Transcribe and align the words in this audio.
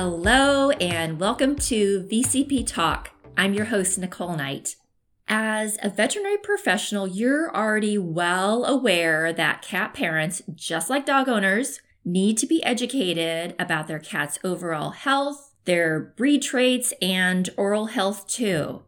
Hello, 0.00 0.70
and 0.70 1.18
welcome 1.18 1.56
to 1.56 2.04
VCP 2.08 2.64
Talk. 2.64 3.10
I'm 3.36 3.52
your 3.52 3.64
host, 3.64 3.98
Nicole 3.98 4.36
Knight. 4.36 4.76
As 5.26 5.76
a 5.82 5.90
veterinary 5.90 6.36
professional, 6.36 7.08
you're 7.08 7.52
already 7.52 7.98
well 7.98 8.64
aware 8.64 9.32
that 9.32 9.60
cat 9.60 9.94
parents, 9.94 10.40
just 10.54 10.88
like 10.88 11.04
dog 11.04 11.28
owners, 11.28 11.80
need 12.04 12.38
to 12.38 12.46
be 12.46 12.62
educated 12.62 13.56
about 13.58 13.88
their 13.88 13.98
cat's 13.98 14.38
overall 14.44 14.90
health, 14.90 15.52
their 15.64 15.98
breed 15.98 16.42
traits, 16.42 16.94
and 17.02 17.50
oral 17.56 17.86
health 17.86 18.28
too. 18.28 18.84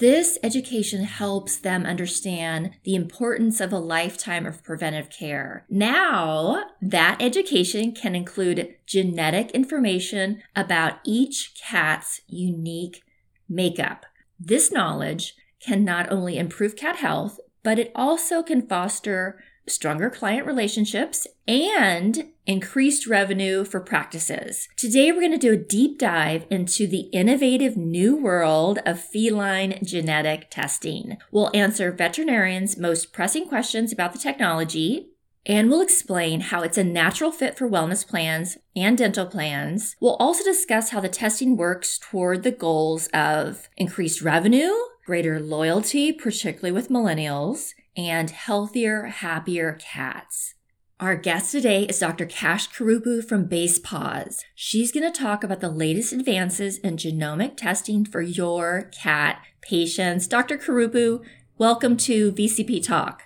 This 0.00 0.38
education 0.42 1.04
helps 1.04 1.58
them 1.58 1.84
understand 1.84 2.70
the 2.84 2.94
importance 2.94 3.60
of 3.60 3.70
a 3.70 3.78
lifetime 3.78 4.46
of 4.46 4.64
preventive 4.64 5.10
care. 5.10 5.66
Now, 5.68 6.64
that 6.80 7.18
education 7.20 7.92
can 7.92 8.14
include 8.14 8.76
genetic 8.86 9.50
information 9.50 10.42
about 10.56 10.94
each 11.04 11.52
cat's 11.62 12.22
unique 12.26 13.02
makeup. 13.46 14.06
This 14.38 14.72
knowledge 14.72 15.34
can 15.62 15.84
not 15.84 16.10
only 16.10 16.38
improve 16.38 16.76
cat 16.76 16.96
health, 16.96 17.38
but 17.62 17.78
it 17.78 17.92
also 17.94 18.42
can 18.42 18.66
foster 18.66 19.38
stronger 19.66 20.10
client 20.10 20.46
relationships, 20.46 21.26
and 21.46 22.28
increased 22.46 23.06
revenue 23.06 23.64
for 23.64 23.80
practices. 23.80 24.68
Today, 24.76 25.12
we're 25.12 25.20
going 25.20 25.32
to 25.32 25.38
do 25.38 25.52
a 25.52 25.56
deep 25.56 25.98
dive 25.98 26.46
into 26.50 26.86
the 26.86 27.08
innovative 27.12 27.76
new 27.76 28.16
world 28.16 28.80
of 28.84 29.00
feline 29.00 29.78
genetic 29.84 30.50
testing. 30.50 31.18
We'll 31.30 31.50
answer 31.54 31.92
veterinarians' 31.92 32.76
most 32.76 33.12
pressing 33.12 33.48
questions 33.48 33.92
about 33.92 34.12
the 34.12 34.18
technology. 34.18 35.10
And 35.46 35.70
we'll 35.70 35.80
explain 35.80 36.40
how 36.42 36.60
it's 36.60 36.76
a 36.76 36.84
natural 36.84 37.32
fit 37.32 37.56
for 37.56 37.68
wellness 37.68 38.06
plans 38.06 38.58
and 38.76 38.98
dental 38.98 39.24
plans. 39.24 39.96
We'll 39.98 40.16
also 40.16 40.44
discuss 40.44 40.90
how 40.90 41.00
the 41.00 41.08
testing 41.08 41.56
works 41.56 41.98
toward 41.98 42.42
the 42.42 42.50
goals 42.50 43.08
of 43.14 43.68
increased 43.78 44.20
revenue, 44.20 44.70
greater 45.06 45.40
loyalty, 45.40 46.12
particularly 46.12 46.72
with 46.72 46.90
millennials, 46.90 47.72
and 47.96 48.30
healthier, 48.30 49.04
happier 49.06 49.78
cats. 49.80 50.54
Our 51.00 51.16
guest 51.16 51.52
today 51.52 51.84
is 51.84 51.98
Dr. 51.98 52.26
Kash 52.26 52.68
Kurupu 52.68 53.24
from 53.24 53.48
BasePaws. 53.48 54.40
She's 54.54 54.92
going 54.92 55.10
to 55.10 55.18
talk 55.18 55.42
about 55.42 55.60
the 55.60 55.70
latest 55.70 56.12
advances 56.12 56.76
in 56.78 56.98
genomic 56.98 57.56
testing 57.56 58.04
for 58.04 58.20
your 58.20 58.90
cat 58.92 59.42
patients. 59.62 60.26
Dr. 60.26 60.58
Kurupu, 60.58 61.24
welcome 61.56 61.96
to 61.96 62.32
VCP 62.32 62.84
Talk. 62.84 63.22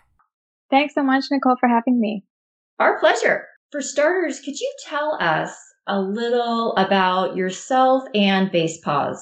Thanks 0.70 0.94
so 0.94 1.02
much, 1.02 1.24
Nicole, 1.32 1.56
for 1.58 1.68
having 1.68 2.00
me. 2.00 2.24
Our 2.78 2.98
pleasure. 3.00 3.46
For 3.72 3.80
starters, 3.80 4.38
could 4.40 4.58
you 4.60 4.72
tell 4.86 5.18
us 5.20 5.52
a 5.88 6.00
little 6.00 6.76
about 6.76 7.36
yourself 7.36 8.04
and 8.14 8.50
BasePaws? 8.50 9.16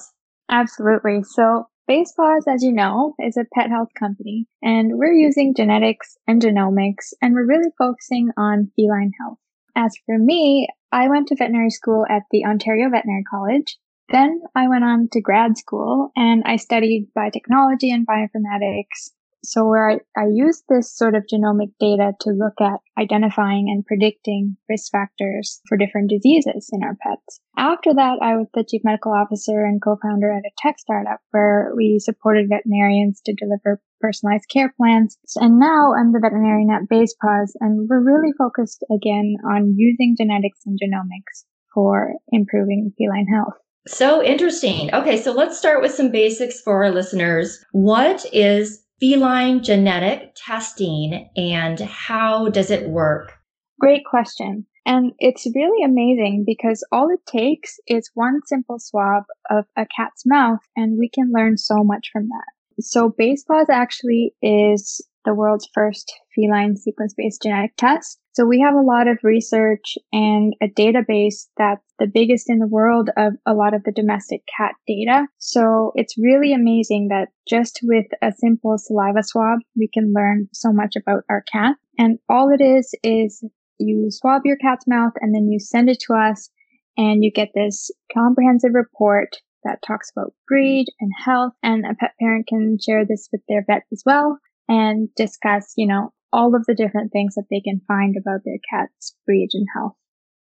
Absolutely. 0.49 1.23
So, 1.23 1.65
BasePaws, 1.89 2.43
as 2.47 2.63
you 2.63 2.71
know, 2.71 3.13
is 3.19 3.35
a 3.35 3.45
pet 3.53 3.69
health 3.69 3.89
company, 3.99 4.47
and 4.61 4.97
we're 4.97 5.13
using 5.13 5.53
genetics 5.53 6.15
and 6.27 6.41
genomics, 6.41 7.13
and 7.21 7.33
we're 7.33 7.45
really 7.45 7.71
focusing 7.77 8.29
on 8.37 8.71
feline 8.75 9.11
health. 9.19 9.37
As 9.75 9.93
for 10.05 10.17
me, 10.17 10.69
I 10.93 11.09
went 11.09 11.27
to 11.27 11.35
veterinary 11.35 11.71
school 11.71 12.05
at 12.09 12.23
the 12.31 12.45
Ontario 12.45 12.89
Veterinary 12.89 13.23
College. 13.29 13.77
Then 14.09 14.41
I 14.55 14.69
went 14.69 14.83
on 14.85 15.09
to 15.11 15.21
grad 15.21 15.57
school 15.57 16.11
and 16.15 16.43
I 16.45 16.57
studied 16.57 17.09
biotechnology 17.17 17.91
and 17.91 18.05
bioinformatics 18.05 19.11
so 19.43 19.65
where 19.65 19.89
I, 19.89 19.99
I 20.17 20.25
use 20.33 20.63
this 20.69 20.95
sort 20.95 21.15
of 21.15 21.25
genomic 21.31 21.71
data 21.79 22.13
to 22.21 22.31
look 22.31 22.59
at 22.61 22.79
identifying 22.97 23.67
and 23.69 23.85
predicting 23.85 24.57
risk 24.69 24.91
factors 24.91 25.61
for 25.67 25.77
different 25.77 26.09
diseases 26.09 26.69
in 26.71 26.83
our 26.83 26.95
pets. 27.01 27.39
After 27.57 27.93
that, 27.93 28.19
I 28.21 28.35
was 28.35 28.47
the 28.53 28.65
chief 28.67 28.81
medical 28.83 29.11
officer 29.11 29.63
and 29.63 29.81
co-founder 29.81 30.31
at 30.31 30.45
a 30.45 30.51
tech 30.57 30.79
startup 30.79 31.19
where 31.31 31.71
we 31.75 31.99
supported 31.99 32.49
veterinarians 32.49 33.21
to 33.25 33.33
deliver 33.33 33.81
personalized 33.99 34.49
care 34.51 34.73
plans. 34.75 35.17
And 35.37 35.59
now 35.59 35.93
I'm 35.93 36.11
the 36.11 36.19
veterinarian 36.19 36.69
at 36.71 36.89
BasePaws 36.89 37.51
and 37.59 37.87
we're 37.89 38.03
really 38.03 38.33
focused 38.37 38.83
again 38.93 39.35
on 39.49 39.75
using 39.77 40.15
genetics 40.17 40.59
and 40.65 40.79
genomics 40.79 41.45
for 41.73 42.13
improving 42.31 42.91
feline 42.97 43.27
health. 43.27 43.55
So 43.85 44.23
interesting. 44.23 44.93
Okay, 44.93 45.21
so 45.21 45.33
let's 45.33 45.57
start 45.57 45.81
with 45.81 45.93
some 45.93 46.09
basics 46.09 46.61
for 46.61 46.85
our 46.85 46.91
listeners. 46.91 47.63
What 47.73 48.25
is 48.31 48.82
feline 48.99 49.63
genetic 49.63 50.33
testing 50.35 51.29
and 51.35 51.79
how 51.79 52.49
does 52.49 52.71
it 52.71 52.89
work? 52.89 53.33
Great 53.79 54.05
question. 54.05 54.65
And 54.85 55.13
it's 55.19 55.47
really 55.55 55.83
amazing 55.83 56.43
because 56.45 56.85
all 56.91 57.09
it 57.09 57.25
takes 57.25 57.79
is 57.87 58.11
one 58.13 58.41
simple 58.45 58.79
swab 58.79 59.23
of 59.49 59.65
a 59.77 59.85
cat's 59.95 60.25
mouth 60.25 60.59
and 60.75 60.97
we 60.99 61.09
can 61.09 61.31
learn 61.33 61.57
so 61.57 61.83
much 61.83 62.09
from 62.11 62.27
that. 62.27 62.83
So 62.83 63.09
BasePaws 63.09 63.69
actually 63.69 64.33
is 64.41 65.01
the 65.25 65.33
world's 65.33 65.69
first 65.73 66.13
feline 66.35 66.75
sequence 66.75 67.13
based 67.15 67.41
genetic 67.43 67.75
test. 67.77 68.19
So 68.33 68.45
we 68.45 68.59
have 68.61 68.73
a 68.73 68.81
lot 68.81 69.07
of 69.07 69.19
research 69.23 69.95
and 70.11 70.55
a 70.61 70.67
database 70.67 71.47
that's 71.57 71.85
the 71.99 72.07
biggest 72.07 72.49
in 72.49 72.57
the 72.57 72.67
world 72.67 73.09
of 73.15 73.33
a 73.45 73.53
lot 73.53 73.75
of 73.75 73.83
the 73.83 73.91
domestic 73.91 74.41
cat 74.57 74.73
data. 74.87 75.27
So 75.37 75.91
it's 75.95 76.17
really 76.17 76.51
amazing 76.51 77.09
that 77.09 77.27
just 77.47 77.79
with 77.83 78.07
a 78.21 78.31
simple 78.31 78.77
saliva 78.77 79.21
swab, 79.23 79.59
we 79.75 79.87
can 79.93 80.13
learn 80.15 80.49
so 80.51 80.71
much 80.73 80.95
about 80.95 81.23
our 81.29 81.43
cat. 81.51 81.75
And 81.99 82.17
all 82.27 82.49
it 82.51 82.63
is, 82.63 82.95
is 83.03 83.43
you 83.77 84.07
swab 84.09 84.41
your 84.45 84.57
cat's 84.57 84.87
mouth 84.87 85.13
and 85.21 85.35
then 85.35 85.51
you 85.51 85.59
send 85.59 85.89
it 85.89 85.99
to 86.07 86.13
us 86.13 86.49
and 86.97 87.23
you 87.23 87.31
get 87.31 87.49
this 87.53 87.91
comprehensive 88.13 88.73
report 88.73 89.37
that 89.63 89.81
talks 89.85 90.11
about 90.11 90.33
breed 90.47 90.87
and 90.99 91.11
health 91.23 91.53
and 91.61 91.85
a 91.85 91.93
pet 91.93 92.13
parent 92.19 92.47
can 92.47 92.77
share 92.83 93.05
this 93.05 93.29
with 93.31 93.41
their 93.47 93.63
vet 93.67 93.83
as 93.91 94.03
well 94.05 94.39
and 94.67 95.09
discuss, 95.15 95.73
you 95.77 95.87
know, 95.87 96.11
all 96.31 96.55
of 96.55 96.65
the 96.67 96.75
different 96.75 97.11
things 97.11 97.35
that 97.35 97.45
they 97.49 97.61
can 97.61 97.81
find 97.87 98.15
about 98.17 98.41
their 98.43 98.59
cat's 98.69 99.15
breed 99.25 99.49
and 99.53 99.67
health. 99.75 99.93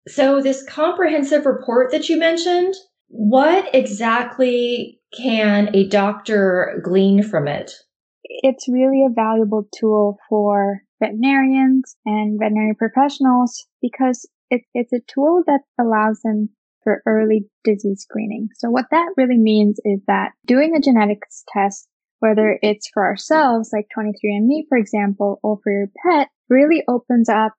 So, 0.08 0.40
this 0.40 0.64
comprehensive 0.68 1.46
report 1.46 1.90
that 1.92 2.08
you 2.08 2.18
mentioned, 2.18 2.74
what 3.08 3.72
exactly 3.74 5.00
can 5.16 5.74
a 5.74 5.88
doctor 5.88 6.80
glean 6.84 7.22
from 7.22 7.48
it? 7.48 7.72
It's 8.24 8.68
really 8.68 9.04
a 9.04 9.12
valuable 9.12 9.68
tool 9.78 10.18
for 10.28 10.80
veterinarians 11.00 11.96
and 12.04 12.38
veterinary 12.38 12.74
professionals 12.74 13.66
because 13.80 14.28
it, 14.50 14.62
it's 14.74 14.92
a 14.92 15.00
tool 15.12 15.42
that 15.46 15.60
allows 15.80 16.20
them 16.22 16.50
for 16.82 17.02
early 17.06 17.46
disease 17.64 18.02
screening. 18.08 18.48
So 18.56 18.70
what 18.70 18.86
that 18.90 19.12
really 19.16 19.38
means 19.38 19.80
is 19.84 20.00
that 20.06 20.32
doing 20.46 20.74
a 20.76 20.80
genetics 20.80 21.44
test 21.52 21.88
whether 22.20 22.58
it's 22.62 22.88
for 22.92 23.04
ourselves, 23.04 23.70
like 23.72 23.86
23andMe, 23.96 24.62
for 24.68 24.78
example, 24.78 25.38
or 25.42 25.58
for 25.62 25.72
your 25.72 25.88
pet, 26.04 26.28
really 26.48 26.82
opens 26.88 27.28
up 27.28 27.52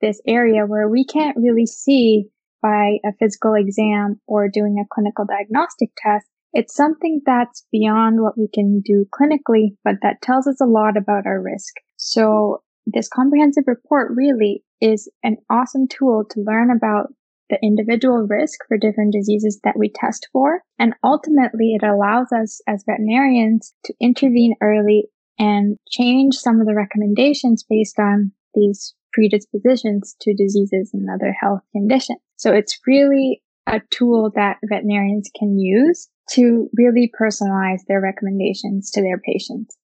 this 0.00 0.20
area 0.26 0.64
where 0.66 0.88
we 0.88 1.04
can't 1.04 1.36
really 1.36 1.66
see 1.66 2.24
by 2.62 2.98
a 3.04 3.12
physical 3.18 3.54
exam 3.54 4.20
or 4.26 4.48
doing 4.48 4.76
a 4.78 4.88
clinical 4.92 5.24
diagnostic 5.24 5.90
test. 5.98 6.26
It's 6.52 6.74
something 6.74 7.20
that's 7.24 7.64
beyond 7.70 8.22
what 8.22 8.36
we 8.36 8.48
can 8.52 8.80
do 8.84 9.06
clinically, 9.14 9.76
but 9.84 9.96
that 10.02 10.20
tells 10.22 10.46
us 10.46 10.60
a 10.60 10.66
lot 10.66 10.96
about 10.96 11.26
our 11.26 11.40
risk. 11.40 11.74
So 11.96 12.62
this 12.86 13.08
comprehensive 13.08 13.64
report 13.66 14.12
really 14.14 14.64
is 14.80 15.10
an 15.22 15.36
awesome 15.50 15.86
tool 15.86 16.24
to 16.30 16.40
learn 16.40 16.70
about 16.70 17.12
the 17.50 17.58
individual 17.62 18.26
risk 18.28 18.60
for 18.68 18.78
different 18.78 19.12
diseases 19.12 19.60
that 19.64 19.78
we 19.78 19.90
test 19.94 20.28
for. 20.32 20.62
And 20.78 20.94
ultimately, 21.04 21.74
it 21.74 21.84
allows 21.84 22.28
us 22.32 22.60
as 22.66 22.84
veterinarians 22.86 23.74
to 23.84 23.94
intervene 24.00 24.54
early 24.62 25.08
and 25.38 25.76
change 25.88 26.36
some 26.36 26.60
of 26.60 26.66
the 26.66 26.74
recommendations 26.74 27.64
based 27.68 27.98
on 27.98 28.32
these 28.54 28.94
predispositions 29.12 30.16
to 30.20 30.34
diseases 30.34 30.90
and 30.92 31.08
other 31.10 31.34
health 31.38 31.60
conditions. 31.72 32.20
So 32.36 32.52
it's 32.52 32.78
really 32.86 33.42
a 33.66 33.80
tool 33.90 34.30
that 34.34 34.58
veterinarians 34.64 35.30
can 35.38 35.58
use 35.58 36.08
to 36.30 36.68
really 36.76 37.10
personalize 37.20 37.80
their 37.88 38.00
recommendations 38.00 38.90
to 38.92 39.02
their 39.02 39.18
patients. 39.18 39.76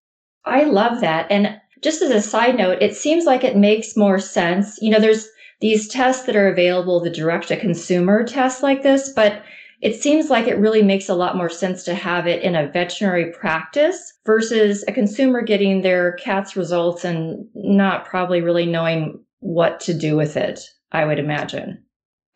I 0.44 0.64
love 0.64 1.00
that. 1.00 1.30
And 1.30 1.60
just 1.82 2.02
as 2.02 2.10
a 2.10 2.22
side 2.22 2.56
note, 2.56 2.80
it 2.80 2.96
seems 2.96 3.24
like 3.24 3.44
it 3.44 3.56
makes 3.56 3.96
more 3.96 4.18
sense. 4.18 4.78
You 4.80 4.90
know, 4.90 5.00
there's 5.00 5.28
these 5.60 5.88
tests 5.88 6.26
that 6.26 6.36
are 6.36 6.48
available, 6.48 7.00
the 7.00 7.10
direct 7.10 7.48
to 7.48 7.58
consumer 7.58 8.24
tests 8.24 8.62
like 8.62 8.82
this, 8.82 9.12
but 9.12 9.42
it 9.82 10.00
seems 10.00 10.30
like 10.30 10.46
it 10.46 10.58
really 10.58 10.82
makes 10.82 11.08
a 11.08 11.14
lot 11.14 11.36
more 11.36 11.50
sense 11.50 11.84
to 11.84 11.94
have 11.94 12.26
it 12.26 12.42
in 12.42 12.54
a 12.54 12.68
veterinary 12.68 13.32
practice 13.32 14.14
versus 14.24 14.84
a 14.88 14.92
consumer 14.92 15.42
getting 15.42 15.82
their 15.82 16.12
cat's 16.12 16.56
results 16.56 17.04
and 17.04 17.46
not 17.54 18.06
probably 18.06 18.40
really 18.40 18.66
knowing 18.66 19.22
what 19.40 19.80
to 19.80 19.94
do 19.94 20.16
with 20.16 20.36
it, 20.36 20.60
I 20.92 21.04
would 21.04 21.18
imagine. 21.18 21.82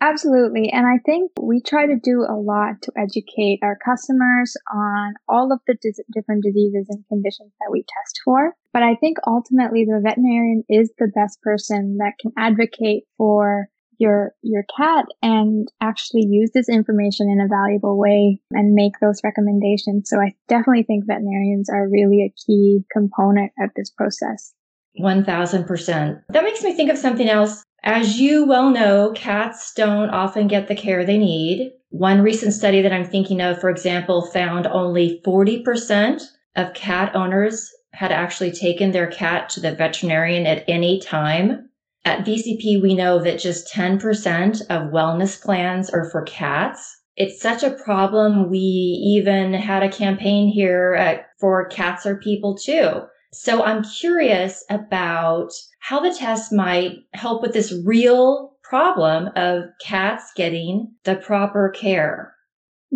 Absolutely. 0.01 0.71
And 0.73 0.87
I 0.87 0.97
think 1.05 1.31
we 1.39 1.61
try 1.61 1.85
to 1.85 1.95
do 1.95 2.25
a 2.27 2.33
lot 2.33 2.81
to 2.81 2.91
educate 2.97 3.59
our 3.61 3.77
customers 3.85 4.57
on 4.73 5.13
all 5.29 5.53
of 5.53 5.59
the 5.67 5.77
dis- 5.79 6.01
different 6.11 6.43
diseases 6.43 6.87
and 6.89 7.05
conditions 7.07 7.51
that 7.59 7.71
we 7.71 7.83
test 7.83 8.19
for. 8.25 8.55
But 8.73 8.81
I 8.81 8.95
think 8.95 9.17
ultimately 9.27 9.85
the 9.85 10.01
veterinarian 10.03 10.63
is 10.67 10.91
the 10.97 11.11
best 11.13 11.39
person 11.43 11.97
that 11.99 12.13
can 12.19 12.31
advocate 12.35 13.03
for 13.17 13.67
your 13.99 14.31
your 14.41 14.63
cat 14.75 15.05
and 15.21 15.67
actually 15.79 16.25
use 16.27 16.49
this 16.55 16.67
information 16.67 17.29
in 17.29 17.39
a 17.39 17.47
valuable 17.47 17.99
way 17.99 18.41
and 18.51 18.73
make 18.73 18.93
those 18.99 19.21
recommendations. 19.23 20.09
So 20.09 20.19
I 20.19 20.33
definitely 20.47 20.83
think 20.83 21.05
veterinarians 21.05 21.69
are 21.69 21.87
really 21.87 22.23
a 22.23 22.33
key 22.43 22.83
component 22.91 23.51
of 23.59 23.69
this 23.75 23.91
process. 23.91 24.53
1000%. 24.99 26.21
That 26.29 26.43
makes 26.43 26.63
me 26.63 26.73
think 26.73 26.89
of 26.89 26.97
something 26.97 27.29
else. 27.29 27.63
As 27.83 28.19
you 28.19 28.45
well 28.45 28.69
know, 28.69 29.11
cats 29.15 29.73
don't 29.73 30.09
often 30.11 30.47
get 30.47 30.67
the 30.67 30.75
care 30.75 31.03
they 31.03 31.17
need. 31.17 31.71
One 31.89 32.21
recent 32.21 32.53
study 32.53 32.81
that 32.81 32.93
I'm 32.93 33.05
thinking 33.05 33.41
of, 33.41 33.59
for 33.59 33.69
example, 33.69 34.27
found 34.27 34.67
only 34.67 35.19
40% 35.25 36.21
of 36.55 36.73
cat 36.75 37.15
owners 37.15 37.71
had 37.93 38.11
actually 38.11 38.51
taken 38.51 38.91
their 38.91 39.07
cat 39.07 39.49
to 39.49 39.59
the 39.59 39.73
veterinarian 39.73 40.45
at 40.45 40.63
any 40.67 40.99
time. 40.99 41.69
At 42.05 42.25
VCP, 42.25 42.81
we 42.81 42.95
know 42.95 43.19
that 43.19 43.39
just 43.39 43.73
10% 43.73 44.61
of 44.69 44.91
wellness 44.91 45.41
plans 45.41 45.89
are 45.89 46.09
for 46.09 46.21
cats. 46.21 47.01
It's 47.17 47.41
such 47.41 47.63
a 47.63 47.71
problem. 47.71 48.49
We 48.49 48.59
even 48.59 49.53
had 49.53 49.83
a 49.83 49.89
campaign 49.89 50.47
here 50.47 50.93
at, 50.93 51.25
for 51.39 51.65
Cats 51.65 52.05
Are 52.05 52.15
People 52.15 52.57
Too. 52.57 53.01
So 53.33 53.63
I'm 53.63 53.83
curious 53.83 54.63
about 54.69 55.51
how 55.79 55.99
the 55.99 56.13
test 56.13 56.51
might 56.51 56.97
help 57.13 57.41
with 57.41 57.53
this 57.53 57.73
real 57.85 58.57
problem 58.63 59.29
of 59.35 59.63
cats 59.81 60.31
getting 60.35 60.93
the 61.03 61.15
proper 61.15 61.69
care. 61.69 62.33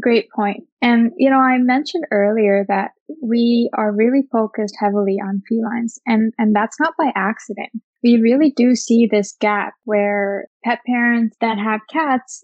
Great 0.01 0.27
point. 0.35 0.63
And, 0.81 1.11
you 1.17 1.29
know, 1.29 1.39
I 1.39 1.57
mentioned 1.57 2.03
earlier 2.11 2.65
that 2.67 2.91
we 3.23 3.69
are 3.77 3.95
really 3.95 4.23
focused 4.29 4.75
heavily 4.79 5.19
on 5.23 5.41
felines 5.49 5.99
and, 6.05 6.33
and 6.37 6.53
that's 6.53 6.79
not 6.81 6.93
by 6.97 7.11
accident. 7.15 7.69
We 8.03 8.19
really 8.21 8.51
do 8.55 8.75
see 8.75 9.07
this 9.09 9.35
gap 9.39 9.73
where 9.85 10.47
pet 10.65 10.79
parents 10.85 11.37
that 11.39 11.57
have 11.57 11.79
cats 11.89 12.43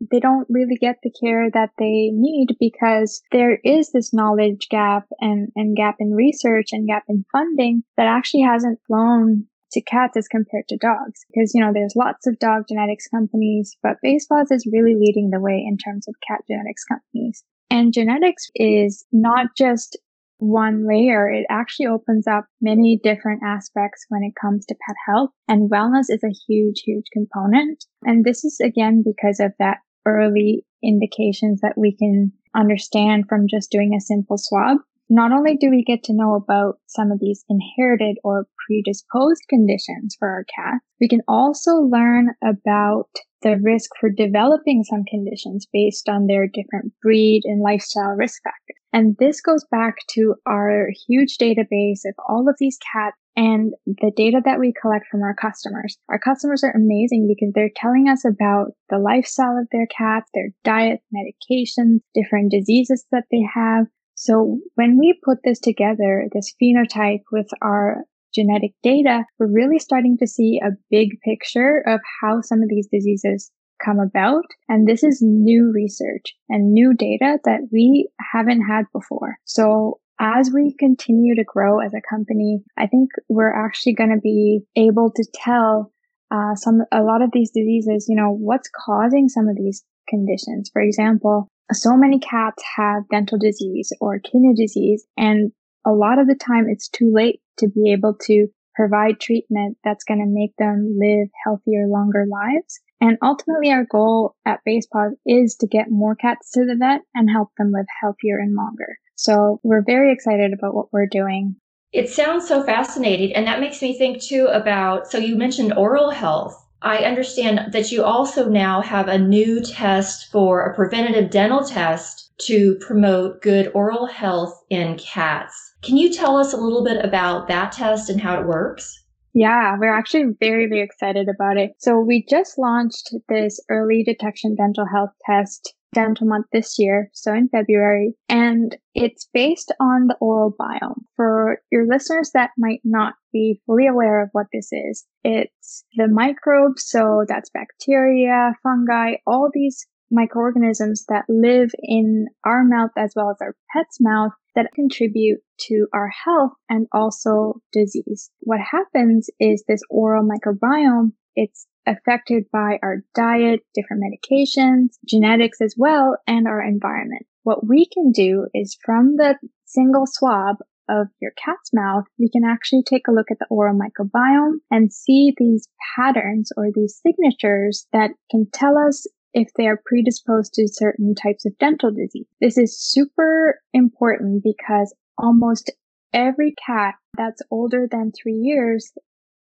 they 0.00 0.20
don't 0.20 0.46
really 0.50 0.76
get 0.76 0.96
the 1.02 1.12
care 1.22 1.50
that 1.50 1.70
they 1.78 2.10
need 2.12 2.48
because 2.60 3.22
there 3.32 3.58
is 3.64 3.92
this 3.92 4.12
knowledge 4.12 4.68
gap 4.70 5.04
and, 5.20 5.48
and 5.56 5.76
gap 5.76 5.96
in 5.98 6.12
research 6.12 6.68
and 6.72 6.86
gap 6.86 7.04
in 7.08 7.24
funding 7.32 7.82
that 7.96 8.06
actually 8.06 8.42
hasn't 8.42 8.78
flown 8.86 9.46
to 9.72 9.80
cats 9.82 10.16
as 10.16 10.28
compared 10.28 10.68
to 10.68 10.76
dogs. 10.76 11.24
Because, 11.32 11.52
you 11.54 11.60
know, 11.60 11.72
there's 11.72 11.94
lots 11.96 12.26
of 12.26 12.38
dog 12.38 12.64
genetics 12.68 13.08
companies, 13.08 13.76
but 13.82 13.96
Basepaws 14.04 14.46
is 14.50 14.68
really 14.72 14.94
leading 14.98 15.30
the 15.30 15.40
way 15.40 15.64
in 15.66 15.76
terms 15.76 16.06
of 16.08 16.14
cat 16.26 16.40
genetics 16.48 16.84
companies. 16.84 17.42
And 17.70 17.92
genetics 17.92 18.48
is 18.54 19.04
not 19.12 19.48
just 19.56 19.98
one 20.38 20.86
layer. 20.86 21.30
It 21.30 21.46
actually 21.50 21.86
opens 21.86 22.26
up 22.26 22.46
many 22.60 23.00
different 23.02 23.42
aspects 23.44 24.04
when 24.08 24.22
it 24.22 24.34
comes 24.40 24.66
to 24.66 24.76
pet 24.86 24.96
health 25.08 25.30
and 25.48 25.70
wellness 25.70 26.06
is 26.08 26.22
a 26.22 26.36
huge, 26.46 26.82
huge 26.84 27.06
component. 27.12 27.84
And 28.04 28.24
this 28.24 28.44
is 28.44 28.60
again 28.62 29.02
because 29.04 29.40
of 29.40 29.52
that 29.58 29.78
early 30.06 30.64
indications 30.82 31.60
that 31.60 31.76
we 31.76 31.94
can 31.94 32.32
understand 32.54 33.24
from 33.28 33.48
just 33.48 33.70
doing 33.70 33.92
a 33.94 34.00
simple 34.00 34.38
swab. 34.38 34.78
Not 35.08 35.30
only 35.30 35.56
do 35.56 35.70
we 35.70 35.84
get 35.84 36.02
to 36.04 36.14
know 36.14 36.34
about 36.34 36.78
some 36.86 37.12
of 37.12 37.20
these 37.20 37.44
inherited 37.48 38.18
or 38.24 38.48
predisposed 38.66 39.42
conditions 39.48 40.16
for 40.18 40.28
our 40.28 40.44
cats, 40.54 40.84
we 41.00 41.08
can 41.08 41.20
also 41.28 41.74
learn 41.74 42.30
about 42.42 43.08
the 43.42 43.56
risk 43.62 43.90
for 44.00 44.10
developing 44.10 44.82
some 44.82 45.04
conditions 45.04 45.66
based 45.72 46.08
on 46.08 46.26
their 46.26 46.48
different 46.48 46.92
breed 47.02 47.42
and 47.44 47.62
lifestyle 47.62 48.16
risk 48.16 48.42
factors. 48.42 48.76
And 48.92 49.14
this 49.20 49.40
goes 49.40 49.64
back 49.70 49.94
to 50.14 50.34
our 50.46 50.88
huge 51.06 51.36
database 51.38 52.00
of 52.04 52.14
all 52.28 52.48
of 52.48 52.56
these 52.58 52.78
cats 52.92 53.16
and 53.36 53.74
the 53.86 54.10
data 54.16 54.40
that 54.44 54.58
we 54.58 54.72
collect 54.80 55.06
from 55.10 55.22
our 55.22 55.34
customers. 55.34 55.98
Our 56.08 56.18
customers 56.18 56.64
are 56.64 56.74
amazing 56.74 57.28
because 57.28 57.52
they're 57.54 57.70
telling 57.76 58.08
us 58.08 58.24
about 58.24 58.72
the 58.88 58.98
lifestyle 58.98 59.58
of 59.58 59.68
their 59.70 59.86
cats, 59.86 60.30
their 60.34 60.48
diet, 60.64 61.00
medications, 61.14 62.00
different 62.14 62.50
diseases 62.50 63.04
that 63.12 63.24
they 63.30 63.42
have. 63.54 63.86
So 64.14 64.58
when 64.76 64.98
we 64.98 65.20
put 65.22 65.38
this 65.44 65.60
together, 65.60 66.26
this 66.32 66.54
phenotype 66.60 67.22
with 67.30 67.48
our 67.62 68.04
genetic 68.34 68.72
data, 68.82 69.24
we're 69.38 69.52
really 69.52 69.78
starting 69.78 70.16
to 70.18 70.26
see 70.26 70.60
a 70.64 70.76
big 70.90 71.20
picture 71.22 71.82
of 71.86 72.00
how 72.22 72.40
some 72.40 72.62
of 72.62 72.68
these 72.68 72.88
diseases 72.90 73.50
come 73.84 73.98
about. 73.98 74.44
And 74.68 74.86
this 74.86 75.02
is 75.02 75.20
new 75.22 75.70
research 75.74 76.34
and 76.48 76.72
new 76.72 76.94
data 76.94 77.38
that 77.44 77.68
we 77.70 78.08
haven't 78.32 78.62
had 78.62 78.84
before. 78.92 79.36
So 79.44 80.00
as 80.18 80.50
we 80.52 80.74
continue 80.78 81.34
to 81.34 81.44
grow 81.44 81.80
as 81.80 81.92
a 81.94 82.08
company, 82.08 82.62
I 82.76 82.86
think 82.86 83.10
we're 83.28 83.52
actually 83.52 83.94
going 83.94 84.10
to 84.10 84.20
be 84.20 84.60
able 84.76 85.10
to 85.14 85.24
tell 85.34 85.92
uh, 86.30 86.54
some 86.54 86.82
a 86.92 87.02
lot 87.02 87.22
of 87.22 87.30
these 87.32 87.50
diseases. 87.50 88.06
You 88.08 88.16
know, 88.16 88.30
what's 88.30 88.70
causing 88.74 89.28
some 89.28 89.48
of 89.48 89.56
these 89.56 89.84
conditions? 90.08 90.70
For 90.72 90.82
example, 90.82 91.48
so 91.72 91.96
many 91.96 92.18
cats 92.18 92.62
have 92.76 93.08
dental 93.10 93.38
disease 93.38 93.92
or 94.00 94.18
kidney 94.18 94.54
disease, 94.54 95.06
and 95.16 95.52
a 95.86 95.92
lot 95.92 96.18
of 96.18 96.26
the 96.26 96.34
time 96.34 96.66
it's 96.68 96.88
too 96.88 97.12
late 97.12 97.40
to 97.58 97.68
be 97.68 97.92
able 97.92 98.14
to 98.22 98.48
provide 98.74 99.18
treatment 99.18 99.78
that's 99.84 100.04
going 100.04 100.20
to 100.20 100.26
make 100.26 100.54
them 100.58 100.96
live 100.98 101.28
healthier, 101.44 101.86
longer 101.88 102.26
lives. 102.30 102.80
And 103.00 103.18
ultimately, 103.22 103.70
our 103.70 103.86
goal 103.90 104.34
at 104.46 104.60
Basepaws 104.66 105.12
is 105.26 105.56
to 105.56 105.66
get 105.66 105.90
more 105.90 106.14
cats 106.14 106.50
to 106.52 106.64
the 106.64 106.76
vet 106.78 107.02
and 107.14 107.30
help 107.30 107.50
them 107.58 107.72
live 107.72 107.86
healthier 108.00 108.38
and 108.38 108.54
longer. 108.54 108.98
So 109.16 109.60
we're 109.62 109.84
very 109.84 110.12
excited 110.12 110.52
about 110.52 110.74
what 110.74 110.92
we're 110.92 111.06
doing. 111.06 111.56
It 111.92 112.08
sounds 112.08 112.46
so 112.46 112.62
fascinating. 112.62 113.34
And 113.34 113.46
that 113.46 113.60
makes 113.60 113.80
me 113.80 113.96
think 113.96 114.22
too 114.22 114.46
about 114.46 115.10
so 115.10 115.18
you 115.18 115.36
mentioned 115.36 115.72
oral 115.72 116.10
health. 116.10 116.62
I 116.82 116.98
understand 116.98 117.72
that 117.72 117.90
you 117.90 118.04
also 118.04 118.48
now 118.48 118.82
have 118.82 119.08
a 119.08 119.18
new 119.18 119.62
test 119.62 120.30
for 120.30 120.66
a 120.66 120.74
preventative 120.74 121.30
dental 121.30 121.64
test 121.64 122.32
to 122.42 122.76
promote 122.80 123.40
good 123.40 123.72
oral 123.74 124.06
health 124.06 124.62
in 124.68 124.98
cats. 124.98 125.74
Can 125.82 125.96
you 125.96 126.12
tell 126.12 126.36
us 126.36 126.52
a 126.52 126.58
little 126.58 126.84
bit 126.84 127.02
about 127.02 127.48
that 127.48 127.72
test 127.72 128.10
and 128.10 128.20
how 128.20 128.38
it 128.38 128.46
works? 128.46 129.02
Yeah, 129.32 129.76
we're 129.78 129.92
actually 129.92 130.34
very, 130.38 130.66
very 130.66 130.82
excited 130.82 131.28
about 131.28 131.56
it. 131.56 131.72
So 131.78 131.98
we 131.98 132.24
just 132.28 132.58
launched 132.58 133.14
this 133.28 133.58
early 133.68 134.02
detection 134.02 134.54
dental 134.54 134.86
health 134.86 135.10
test 135.24 135.74
dental 135.92 136.26
month 136.26 136.46
this 136.52 136.78
year, 136.78 137.10
so 137.12 137.32
in 137.32 137.48
February, 137.48 138.14
and 138.28 138.76
it's 138.94 139.28
based 139.32 139.72
on 139.80 140.08
the 140.08 140.16
oral 140.20 140.54
biome. 140.58 141.02
For 141.16 141.58
your 141.70 141.86
listeners 141.86 142.30
that 142.34 142.50
might 142.58 142.80
not 142.84 143.14
be 143.32 143.60
fully 143.66 143.86
aware 143.86 144.22
of 144.22 144.30
what 144.32 144.46
this 144.52 144.68
is, 144.72 145.04
it's 145.24 145.84
the 145.96 146.08
microbes, 146.08 146.84
so 146.86 147.24
that's 147.28 147.50
bacteria, 147.50 148.52
fungi, 148.62 149.14
all 149.26 149.50
these 149.52 149.86
microorganisms 150.10 151.04
that 151.08 151.24
live 151.28 151.70
in 151.82 152.26
our 152.44 152.64
mouth 152.64 152.90
as 152.96 153.12
well 153.16 153.30
as 153.30 153.36
our 153.40 153.56
pet's 153.74 153.98
mouth 154.00 154.32
that 154.54 154.70
contribute 154.74 155.40
to 155.58 155.86
our 155.92 156.08
health 156.24 156.52
and 156.68 156.86
also 156.92 157.54
disease. 157.72 158.30
What 158.40 158.60
happens 158.60 159.28
is 159.40 159.64
this 159.66 159.82
oral 159.90 160.26
microbiome, 160.26 161.12
it's 161.34 161.66
affected 161.86 162.44
by 162.52 162.78
our 162.82 163.02
diet, 163.14 163.60
different 163.74 164.02
medications, 164.02 164.96
genetics 165.06 165.60
as 165.60 165.74
well, 165.76 166.16
and 166.26 166.46
our 166.46 166.62
environment. 166.62 167.26
What 167.42 167.66
we 167.66 167.86
can 167.86 168.10
do 168.10 168.46
is 168.54 168.76
from 168.84 169.16
the 169.16 169.36
single 169.64 170.06
swab 170.06 170.56
of 170.88 171.08
your 171.20 171.32
cat's 171.32 171.70
mouth, 171.72 172.04
we 172.18 172.28
can 172.30 172.44
actually 172.44 172.82
take 172.82 173.08
a 173.08 173.12
look 173.12 173.30
at 173.30 173.38
the 173.38 173.46
oral 173.50 173.78
microbiome 173.78 174.58
and 174.70 174.92
see 174.92 175.34
these 175.36 175.68
patterns 175.96 176.50
or 176.56 176.68
these 176.74 177.00
signatures 177.04 177.86
that 177.92 178.10
can 178.30 178.46
tell 178.52 178.78
us 178.78 179.06
if 179.34 179.48
they 179.56 179.66
are 179.66 179.82
predisposed 179.84 180.54
to 180.54 180.68
certain 180.68 181.14
types 181.14 181.44
of 181.44 181.58
dental 181.58 181.90
disease. 181.90 182.26
This 182.40 182.56
is 182.56 182.80
super 182.80 183.60
important 183.74 184.42
because 184.42 184.94
almost 185.18 185.70
every 186.12 186.54
cat 186.64 186.94
that's 187.16 187.42
older 187.50 187.86
than 187.90 188.12
three 188.12 188.36
years 188.36 188.92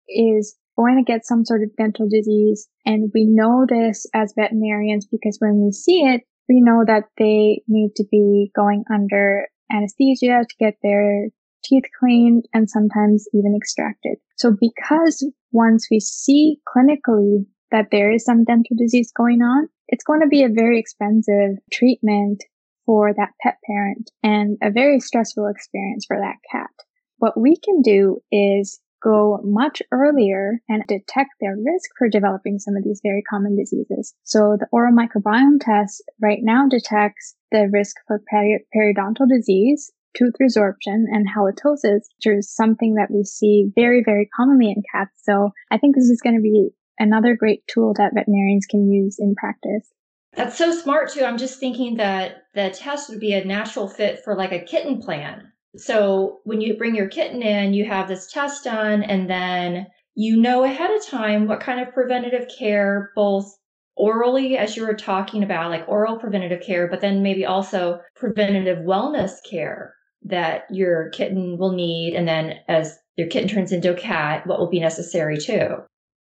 is 0.08 0.56
going 0.76 0.96
to 0.96 1.10
get 1.10 1.26
some 1.26 1.44
sort 1.44 1.62
of 1.62 1.74
dental 1.76 2.08
disease. 2.08 2.68
And 2.86 3.10
we 3.14 3.26
know 3.26 3.66
this 3.68 4.06
as 4.14 4.34
veterinarians 4.36 5.06
because 5.06 5.36
when 5.40 5.64
we 5.64 5.72
see 5.72 6.02
it, 6.02 6.22
we 6.48 6.60
know 6.60 6.84
that 6.86 7.04
they 7.18 7.62
need 7.68 7.92
to 7.96 8.04
be 8.10 8.50
going 8.54 8.84
under 8.92 9.46
anesthesia 9.70 10.42
to 10.48 10.56
get 10.58 10.74
their 10.82 11.28
teeth 11.64 11.84
cleaned 11.98 12.46
and 12.52 12.68
sometimes 12.68 13.26
even 13.32 13.56
extracted. 13.56 14.18
So 14.36 14.50
because 14.50 15.26
once 15.52 15.86
we 15.90 16.00
see 16.00 16.58
clinically 16.68 17.46
that 17.70 17.88
there 17.90 18.10
is 18.10 18.24
some 18.24 18.44
dental 18.44 18.76
disease 18.76 19.12
going 19.16 19.40
on, 19.40 19.68
it's 19.88 20.04
going 20.04 20.20
to 20.20 20.26
be 20.26 20.42
a 20.42 20.48
very 20.48 20.78
expensive 20.78 21.58
treatment 21.70 22.42
for 22.84 23.12
that 23.16 23.30
pet 23.40 23.58
parent 23.66 24.10
and 24.22 24.58
a 24.62 24.70
very 24.70 24.98
stressful 24.98 25.46
experience 25.46 26.04
for 26.06 26.18
that 26.18 26.36
cat. 26.50 26.70
What 27.18 27.38
we 27.38 27.56
can 27.56 27.82
do 27.82 28.18
is 28.32 28.80
go 29.02 29.40
much 29.44 29.82
earlier 29.92 30.60
and 30.68 30.82
detect 30.86 31.30
their 31.40 31.56
risk 31.56 31.90
for 31.98 32.08
developing 32.08 32.58
some 32.58 32.76
of 32.76 32.84
these 32.84 33.00
very 33.02 33.22
common 33.22 33.56
diseases. 33.56 34.14
So 34.22 34.56
the 34.58 34.66
oral 34.72 34.94
microbiome 34.94 35.60
test 35.60 36.02
right 36.20 36.40
now 36.42 36.68
detects 36.68 37.34
the 37.50 37.68
risk 37.72 37.96
for 38.06 38.22
peri- 38.28 38.64
periodontal 38.74 39.28
disease, 39.28 39.92
tooth 40.16 40.34
resorption, 40.40 41.04
and 41.10 41.26
halitosis, 41.28 42.02
which 42.16 42.26
is 42.26 42.54
something 42.54 42.94
that 42.94 43.10
we 43.10 43.24
see 43.24 43.70
very, 43.74 44.02
very 44.04 44.28
commonly 44.36 44.66
in 44.66 44.82
cats. 44.94 45.20
So 45.22 45.50
I 45.70 45.78
think 45.78 45.94
this 45.94 46.10
is 46.10 46.20
going 46.22 46.36
to 46.36 46.42
be 46.42 46.70
another 46.98 47.36
great 47.36 47.62
tool 47.66 47.94
that 47.96 48.12
veterinarians 48.14 48.66
can 48.66 48.90
use 48.90 49.16
in 49.18 49.34
practice. 49.34 49.92
That's 50.34 50.56
so 50.56 50.72
smart 50.72 51.10
too. 51.12 51.24
I'm 51.24 51.38
just 51.38 51.60
thinking 51.60 51.96
that 51.96 52.44
the 52.54 52.70
test 52.70 53.10
would 53.10 53.20
be 53.20 53.34
a 53.34 53.44
natural 53.44 53.86
fit 53.86 54.24
for 54.24 54.34
like 54.34 54.52
a 54.52 54.64
kitten 54.64 55.00
plan. 55.02 55.51
So 55.76 56.40
when 56.44 56.60
you 56.60 56.76
bring 56.76 56.94
your 56.94 57.08
kitten 57.08 57.42
in, 57.42 57.72
you 57.72 57.84
have 57.86 58.08
this 58.08 58.30
test 58.30 58.64
done 58.64 59.02
and 59.02 59.28
then 59.28 59.86
you 60.14 60.36
know 60.36 60.64
ahead 60.64 60.90
of 60.90 61.06
time 61.06 61.46
what 61.46 61.60
kind 61.60 61.80
of 61.80 61.94
preventative 61.94 62.46
care 62.58 63.10
both 63.16 63.56
orally 63.96 64.56
as 64.56 64.76
you 64.76 64.86
were 64.86 64.94
talking 64.94 65.42
about 65.42 65.70
like 65.70 65.88
oral 65.88 66.18
preventative 66.18 66.60
care 66.60 66.86
but 66.88 67.00
then 67.00 67.22
maybe 67.22 67.44
also 67.44 68.00
preventative 68.14 68.78
wellness 68.78 69.32
care 69.48 69.94
that 70.22 70.64
your 70.70 71.10
kitten 71.10 71.58
will 71.58 71.72
need 71.72 72.14
and 72.14 72.26
then 72.26 72.54
as 72.68 72.98
your 73.16 73.28
kitten 73.28 73.48
turns 73.48 73.72
into 73.72 73.92
a 73.92 73.96
cat 73.96 74.46
what 74.46 74.58
will 74.58 74.70
be 74.70 74.80
necessary 74.80 75.36
too 75.38 75.76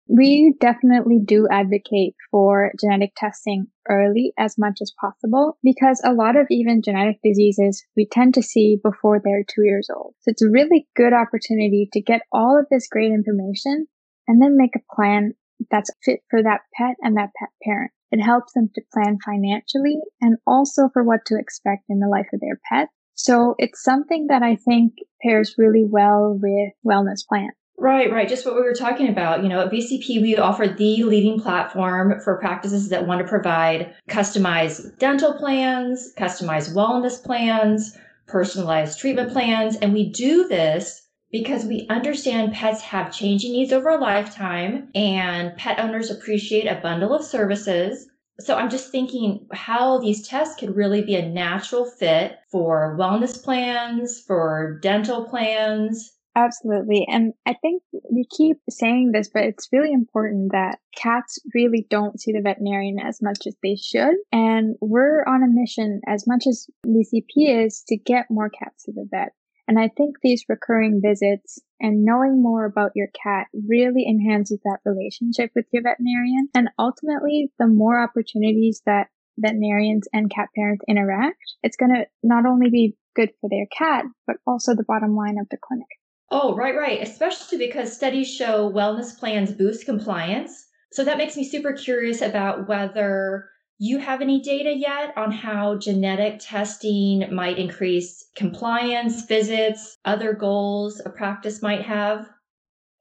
we 0.07 0.55
definitely 0.59 1.19
do 1.23 1.47
advocate 1.51 2.15
for 2.31 2.71
genetic 2.79 3.13
testing 3.15 3.67
early 3.89 4.33
as 4.37 4.57
much 4.57 4.79
as 4.81 4.93
possible 4.99 5.57
because 5.63 6.01
a 6.03 6.13
lot 6.13 6.35
of 6.35 6.47
even 6.49 6.81
genetic 6.81 7.19
diseases 7.23 7.83
we 7.95 8.07
tend 8.11 8.33
to 8.33 8.41
see 8.41 8.79
before 8.83 9.21
they're 9.23 9.43
two 9.47 9.63
years 9.63 9.89
old. 9.93 10.13
So 10.21 10.31
it's 10.31 10.41
a 10.41 10.49
really 10.49 10.87
good 10.95 11.13
opportunity 11.13 11.89
to 11.93 12.01
get 12.01 12.21
all 12.31 12.59
of 12.59 12.67
this 12.69 12.87
great 12.87 13.11
information 13.11 13.87
and 14.27 14.41
then 14.41 14.57
make 14.57 14.75
a 14.75 14.95
plan 14.95 15.33
that's 15.71 15.91
fit 16.03 16.19
for 16.29 16.41
that 16.43 16.61
pet 16.73 16.95
and 17.01 17.17
that 17.17 17.31
pet 17.39 17.49
parent. 17.63 17.91
It 18.11 18.21
helps 18.21 18.53
them 18.53 18.69
to 18.75 18.81
plan 18.93 19.17
financially 19.25 19.97
and 20.21 20.37
also 20.47 20.89
for 20.93 21.03
what 21.03 21.25
to 21.25 21.37
expect 21.37 21.83
in 21.89 21.99
the 21.99 22.07
life 22.07 22.27
of 22.33 22.39
their 22.39 22.59
pet. 22.71 22.89
So 23.15 23.55
it's 23.57 23.83
something 23.83 24.27
that 24.29 24.43
I 24.43 24.55
think 24.55 24.93
pairs 25.21 25.55
really 25.57 25.83
well 25.83 26.37
with 26.39 26.73
wellness 26.85 27.27
plans. 27.27 27.53
Right, 27.79 28.11
right. 28.11 28.27
Just 28.27 28.43
what 28.43 28.55
we 28.55 28.61
were 28.61 28.73
talking 28.73 29.07
about. 29.07 29.43
You 29.43 29.49
know, 29.49 29.59
at 29.59 29.71
VCP, 29.71 30.19
we 30.19 30.35
offer 30.35 30.67
the 30.67 31.03
leading 31.03 31.39
platform 31.39 32.19
for 32.21 32.39
practices 32.39 32.89
that 32.89 33.05
want 33.05 33.21
to 33.21 33.27
provide 33.27 33.93
customized 34.09 34.97
dental 34.97 35.33
plans, 35.33 36.11
customized 36.17 36.73
wellness 36.73 37.23
plans, 37.23 37.95
personalized 38.25 38.99
treatment 38.99 39.31
plans. 39.31 39.75
And 39.75 39.93
we 39.93 40.09
do 40.09 40.47
this 40.47 41.07
because 41.31 41.65
we 41.65 41.85
understand 41.89 42.53
pets 42.53 42.81
have 42.81 43.13
changing 43.13 43.51
needs 43.51 43.71
over 43.71 43.89
a 43.89 43.97
lifetime 43.97 44.89
and 44.95 45.55
pet 45.55 45.77
owners 45.79 46.09
appreciate 46.09 46.65
a 46.65 46.81
bundle 46.81 47.13
of 47.13 47.23
services. 47.23 48.07
So 48.39 48.55
I'm 48.55 48.71
just 48.71 48.91
thinking 48.91 49.47
how 49.53 49.99
these 49.99 50.27
tests 50.27 50.59
could 50.59 50.75
really 50.75 51.03
be 51.03 51.15
a 51.15 51.29
natural 51.29 51.85
fit 51.85 52.39
for 52.51 52.97
wellness 52.99 53.41
plans, 53.43 54.19
for 54.19 54.79
dental 54.81 55.25
plans, 55.25 56.16
Absolutely. 56.37 57.07
And 57.09 57.33
I 57.47 57.55
think 57.55 57.81
we 57.91 58.23
keep 58.29 58.57
saying 58.69 59.11
this, 59.11 59.27
but 59.27 59.43
it's 59.43 59.69
really 59.73 59.91
important 59.91 60.51
that 60.51 60.77
cats 60.95 61.39
really 61.55 61.87
don't 61.89 62.21
see 62.21 62.31
the 62.31 62.41
veterinarian 62.43 62.99
as 62.99 63.23
much 63.23 63.47
as 63.47 63.55
they 63.63 63.75
should. 63.75 64.13
And 64.31 64.75
we're 64.79 65.23
on 65.23 65.41
a 65.41 65.47
mission 65.47 65.99
as 66.05 66.27
much 66.27 66.45
as 66.47 66.67
VCP 66.85 67.65
is 67.65 67.83
to 67.87 67.97
get 67.97 68.29
more 68.29 68.51
cats 68.51 68.83
to 68.83 68.91
the 68.91 69.07
vet. 69.09 69.29
And 69.67 69.79
I 69.79 69.87
think 69.97 70.17
these 70.21 70.45
recurring 70.47 71.01
visits 71.03 71.57
and 71.79 72.05
knowing 72.05 72.43
more 72.43 72.65
about 72.65 72.91
your 72.93 73.07
cat 73.21 73.47
really 73.67 74.05
enhances 74.07 74.59
that 74.63 74.77
relationship 74.85 75.49
with 75.55 75.65
your 75.73 75.81
veterinarian. 75.81 76.49
And 76.53 76.69
ultimately, 76.77 77.51
the 77.57 77.65
more 77.65 77.99
opportunities 77.99 78.83
that 78.85 79.07
veterinarians 79.39 80.07
and 80.13 80.29
cat 80.29 80.49
parents 80.55 80.85
interact, 80.87 81.39
it's 81.63 81.77
going 81.77 81.95
to 81.95 82.05
not 82.21 82.45
only 82.45 82.69
be 82.69 82.95
good 83.15 83.31
for 83.41 83.49
their 83.49 83.65
cat, 83.75 84.05
but 84.27 84.37
also 84.45 84.75
the 84.75 84.85
bottom 84.87 85.15
line 85.15 85.39
of 85.39 85.47
the 85.49 85.57
clinic. 85.57 85.87
Oh, 86.29 86.55
right, 86.55 86.75
right. 86.75 87.01
Especially 87.01 87.57
because 87.57 87.95
studies 87.95 88.33
show 88.33 88.71
wellness 88.71 89.17
plans 89.17 89.51
boost 89.51 89.85
compliance. 89.85 90.67
So 90.91 91.03
that 91.03 91.17
makes 91.17 91.37
me 91.37 91.43
super 91.43 91.73
curious 91.73 92.21
about 92.21 92.67
whether 92.67 93.49
you 93.79 93.99
have 93.99 94.21
any 94.21 94.41
data 94.41 94.73
yet 94.75 95.15
on 95.15 95.31
how 95.31 95.77
genetic 95.77 96.39
testing 96.39 97.33
might 97.33 97.59
increase 97.59 98.25
compliance, 98.35 99.25
visits, 99.25 99.97
other 100.03 100.33
goals 100.33 101.01
a 101.05 101.09
practice 101.09 101.61
might 101.61 101.83
have? 101.83 102.27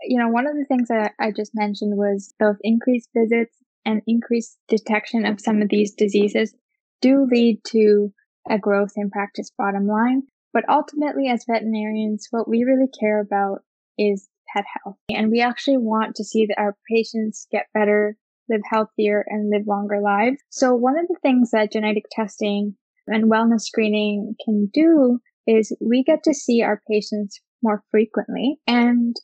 You 0.02 0.18
know, 0.18 0.28
one 0.28 0.46
of 0.46 0.54
the 0.54 0.66
things 0.66 0.88
that 0.88 1.12
I 1.18 1.32
just 1.32 1.52
mentioned 1.54 1.96
was 1.96 2.34
both 2.38 2.56
increased 2.62 3.08
visits 3.16 3.56
and 3.84 4.02
increased 4.06 4.58
detection 4.68 5.24
of 5.24 5.40
some 5.40 5.62
of 5.62 5.68
these 5.70 5.94
diseases 5.94 6.54
do 7.00 7.26
lead 7.30 7.64
to 7.68 8.12
a 8.48 8.58
growth 8.58 8.92
in 8.96 9.10
practice 9.10 9.50
bottom 9.56 9.86
line. 9.86 10.24
But 10.56 10.70
ultimately, 10.70 11.28
as 11.28 11.44
veterinarians, 11.46 12.28
what 12.30 12.48
we 12.48 12.64
really 12.64 12.88
care 12.98 13.20
about 13.20 13.58
is 13.98 14.26
pet 14.48 14.64
health. 14.82 14.96
And 15.10 15.30
we 15.30 15.42
actually 15.42 15.76
want 15.76 16.16
to 16.16 16.24
see 16.24 16.46
that 16.46 16.58
our 16.58 16.78
patients 16.90 17.46
get 17.52 17.66
better, 17.74 18.16
live 18.48 18.62
healthier, 18.64 19.22
and 19.28 19.50
live 19.50 19.66
longer 19.66 20.00
lives. 20.00 20.38
So 20.48 20.74
one 20.74 20.98
of 20.98 21.08
the 21.08 21.18
things 21.20 21.50
that 21.50 21.72
genetic 21.72 22.04
testing 22.10 22.74
and 23.06 23.30
wellness 23.30 23.64
screening 23.64 24.34
can 24.42 24.70
do 24.72 25.18
is 25.46 25.76
we 25.78 26.02
get 26.02 26.22
to 26.22 26.32
see 26.32 26.62
our 26.62 26.80
patients 26.90 27.38
more 27.62 27.84
frequently. 27.90 28.56
And 28.66 29.14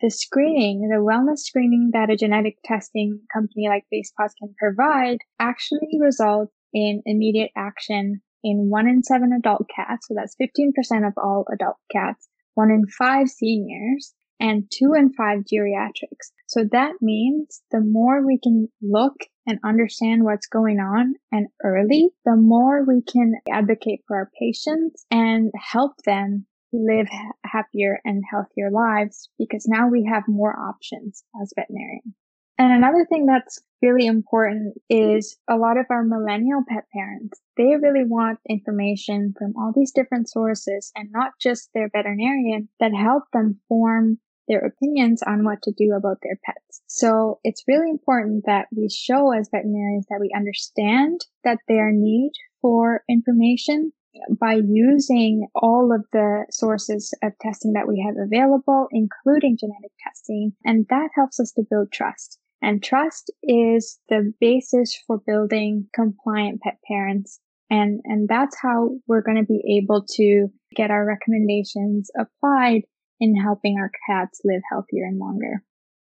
the 0.00 0.10
screening, 0.10 0.88
the 0.88 0.96
wellness 0.96 1.38
screening 1.38 1.90
that 1.92 2.10
a 2.10 2.16
genetic 2.16 2.56
testing 2.64 3.20
company 3.32 3.68
like 3.68 3.84
BasePaws 3.94 4.32
can 4.40 4.56
provide 4.58 5.18
actually 5.38 6.00
results 6.00 6.52
in 6.74 7.00
immediate 7.06 7.52
action 7.56 8.22
in 8.42 8.70
one 8.70 8.88
in 8.88 9.02
seven 9.02 9.32
adult 9.32 9.66
cats, 9.74 10.08
so 10.08 10.14
that's 10.14 10.36
15% 10.40 11.06
of 11.06 11.14
all 11.16 11.44
adult 11.52 11.76
cats, 11.92 12.28
one 12.54 12.70
in 12.70 12.86
five 12.86 13.28
seniors, 13.28 14.14
and 14.40 14.64
two 14.72 14.94
in 14.94 15.12
five 15.12 15.40
geriatrics. 15.40 16.32
So 16.46 16.64
that 16.72 16.94
means 17.00 17.60
the 17.70 17.80
more 17.80 18.26
we 18.26 18.38
can 18.42 18.68
look 18.82 19.16
and 19.46 19.58
understand 19.64 20.24
what's 20.24 20.46
going 20.46 20.78
on 20.78 21.14
and 21.30 21.48
early, 21.62 22.08
the 22.24 22.36
more 22.36 22.84
we 22.84 23.02
can 23.02 23.34
advocate 23.52 24.00
for 24.08 24.16
our 24.16 24.30
patients 24.40 25.04
and 25.10 25.52
help 25.54 25.92
them 26.06 26.46
live 26.72 27.08
happier 27.44 28.00
and 28.04 28.22
healthier 28.30 28.70
lives 28.70 29.28
because 29.38 29.66
now 29.68 29.88
we 29.88 30.08
have 30.10 30.22
more 30.28 30.56
options 30.56 31.24
as 31.42 31.52
veterinarians. 31.56 32.14
And 32.60 32.74
another 32.74 33.06
thing 33.08 33.24
that's 33.24 33.58
really 33.80 34.06
important 34.06 34.74
is 34.90 35.38
a 35.48 35.56
lot 35.56 35.78
of 35.78 35.86
our 35.88 36.04
millennial 36.04 36.62
pet 36.68 36.84
parents, 36.92 37.40
they 37.56 37.74
really 37.80 38.04
want 38.04 38.38
information 38.46 39.32
from 39.38 39.54
all 39.56 39.72
these 39.74 39.92
different 39.92 40.28
sources 40.28 40.92
and 40.94 41.08
not 41.10 41.32
just 41.40 41.70
their 41.72 41.88
veterinarian 41.88 42.68
that 42.78 42.92
help 42.92 43.22
them 43.32 43.60
form 43.66 44.18
their 44.46 44.60
opinions 44.60 45.22
on 45.26 45.42
what 45.42 45.62
to 45.62 45.72
do 45.72 45.94
about 45.96 46.18
their 46.22 46.38
pets. 46.44 46.82
So 46.86 47.40
it's 47.44 47.64
really 47.66 47.88
important 47.88 48.44
that 48.44 48.66
we 48.76 48.90
show 48.90 49.32
as 49.32 49.48
veterinarians 49.50 50.04
that 50.10 50.20
we 50.20 50.30
understand 50.36 51.24
that 51.44 51.60
their 51.66 51.90
need 51.92 52.32
for 52.60 53.04
information 53.08 53.92
by 54.38 54.60
using 54.62 55.46
all 55.54 55.94
of 55.94 56.04
the 56.12 56.44
sources 56.50 57.14
of 57.22 57.32
testing 57.40 57.72
that 57.72 57.88
we 57.88 58.04
have 58.06 58.16
available, 58.22 58.88
including 58.90 59.56
genetic 59.58 59.92
testing. 60.06 60.52
And 60.62 60.84
that 60.90 61.08
helps 61.14 61.40
us 61.40 61.52
to 61.52 61.62
build 61.70 61.90
trust. 61.90 62.38
And 62.62 62.82
trust 62.82 63.30
is 63.42 63.98
the 64.08 64.32
basis 64.40 64.96
for 65.06 65.20
building 65.26 65.88
compliant 65.94 66.60
pet 66.60 66.78
parents. 66.86 67.40
And, 67.70 68.00
and 68.04 68.28
that's 68.28 68.56
how 68.60 68.90
we're 69.06 69.22
going 69.22 69.38
to 69.38 69.44
be 69.44 69.80
able 69.82 70.04
to 70.16 70.48
get 70.74 70.90
our 70.90 71.06
recommendations 71.06 72.10
applied 72.18 72.82
in 73.20 73.36
helping 73.36 73.78
our 73.78 73.90
cats 74.08 74.40
live 74.44 74.62
healthier 74.70 75.04
and 75.04 75.18
longer. 75.18 75.62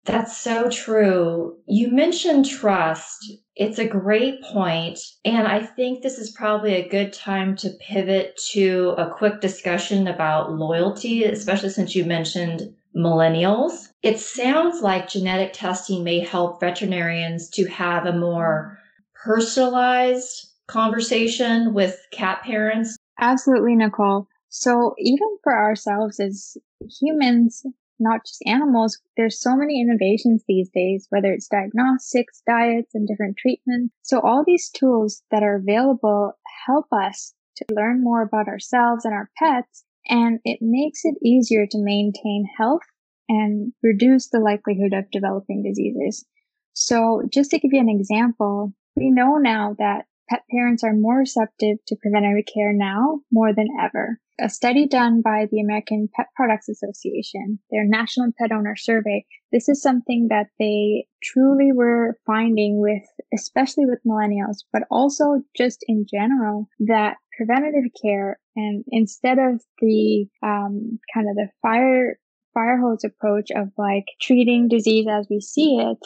That's 0.05 0.37
so 0.37 0.69
true. 0.69 1.57
You 1.67 1.91
mentioned 1.91 2.45
trust. 2.49 3.33
It's 3.55 3.77
a 3.77 3.85
great 3.85 4.41
point, 4.41 4.99
And 5.25 5.45
I 5.45 5.61
think 5.63 6.01
this 6.01 6.17
is 6.17 6.31
probably 6.31 6.75
a 6.75 6.87
good 6.87 7.11
time 7.11 7.57
to 7.57 7.71
pivot 7.81 8.39
to 8.51 8.95
a 8.97 9.09
quick 9.09 9.41
discussion 9.41 10.07
about 10.07 10.53
loyalty, 10.53 11.25
especially 11.25 11.69
since 11.69 11.93
you 11.93 12.05
mentioned 12.05 12.73
millennials. 12.99 13.89
It 14.03 14.19
sounds 14.19 14.81
like 14.81 15.09
genetic 15.09 15.53
testing 15.53 16.03
may 16.03 16.19
help 16.19 16.59
veterinarians 16.59 17.49
to 17.51 17.65
have 17.65 18.05
a 18.05 18.13
more 18.13 18.77
personalized 19.23 20.47
conversation 20.67 21.73
with 21.73 21.99
cat 22.11 22.41
parents. 22.43 22.97
Absolutely, 23.19 23.75
Nicole. 23.75 24.27
So, 24.49 24.95
even 24.97 25.27
for 25.43 25.53
ourselves 25.53 26.19
as 26.19 26.57
humans, 27.01 27.65
not 27.99 28.25
just 28.25 28.41
animals, 28.45 28.99
there's 29.17 29.39
so 29.39 29.55
many 29.55 29.81
innovations 29.81 30.43
these 30.47 30.69
days, 30.69 31.05
whether 31.09 31.31
it's 31.31 31.47
diagnostics, 31.47 32.41
diets, 32.47 32.95
and 32.95 33.07
different 33.07 33.37
treatments. 33.37 33.93
So, 34.01 34.19
all 34.21 34.43
these 34.45 34.69
tools 34.69 35.21
that 35.31 35.43
are 35.43 35.55
available 35.55 36.33
help 36.65 36.87
us 36.91 37.33
to 37.57 37.65
learn 37.71 38.03
more 38.03 38.21
about 38.21 38.47
ourselves 38.47 39.05
and 39.05 39.13
our 39.13 39.29
pets 39.37 39.83
and 40.09 40.39
it 40.43 40.59
makes 40.61 41.01
it 41.03 41.15
easier 41.23 41.65
to 41.67 41.77
maintain 41.77 42.45
health 42.57 42.81
and 43.29 43.71
reduce 43.83 44.29
the 44.29 44.39
likelihood 44.39 44.93
of 44.93 45.09
developing 45.11 45.63
diseases. 45.63 46.25
So 46.73 47.23
just 47.31 47.51
to 47.51 47.59
give 47.59 47.71
you 47.73 47.79
an 47.79 47.89
example, 47.89 48.73
we 48.95 49.11
know 49.11 49.37
now 49.37 49.75
that 49.77 50.05
pet 50.29 50.43
parents 50.51 50.83
are 50.83 50.93
more 50.93 51.17
receptive 51.17 51.77
to 51.87 51.95
preventative 52.01 52.45
care 52.53 52.73
now 52.73 53.19
more 53.31 53.53
than 53.53 53.67
ever. 53.81 54.19
A 54.41 54.49
study 54.49 54.87
done 54.87 55.21
by 55.21 55.47
the 55.51 55.59
American 55.59 56.07
Pet 56.15 56.27
Products 56.35 56.69
Association, 56.69 57.59
their 57.71 57.83
National 57.85 58.31
Pet 58.39 58.53
Owner 58.53 58.75
Survey, 58.77 59.25
this 59.51 59.67
is 59.67 59.81
something 59.81 60.27
that 60.29 60.47
they 60.59 61.07
truly 61.23 61.71
were 61.73 62.17
finding 62.25 62.79
with, 62.79 63.03
especially 63.33 63.85
with 63.85 63.99
millennials, 64.07 64.63
but 64.71 64.83
also 64.91 65.41
just 65.57 65.83
in 65.87 66.05
general, 66.09 66.69
that 66.79 67.17
preventative 67.35 67.91
care 68.01 68.39
and 68.55 68.83
instead 68.89 69.39
of 69.39 69.61
the 69.79 70.25
um, 70.43 70.99
kind 71.13 71.29
of 71.29 71.35
the 71.35 71.47
fire 71.61 72.19
fire 72.53 72.77
hose 72.79 73.03
approach 73.03 73.49
of 73.55 73.69
like 73.77 74.05
treating 74.21 74.67
disease 74.67 75.07
as 75.09 75.27
we 75.29 75.39
see 75.39 75.77
it, 75.77 75.97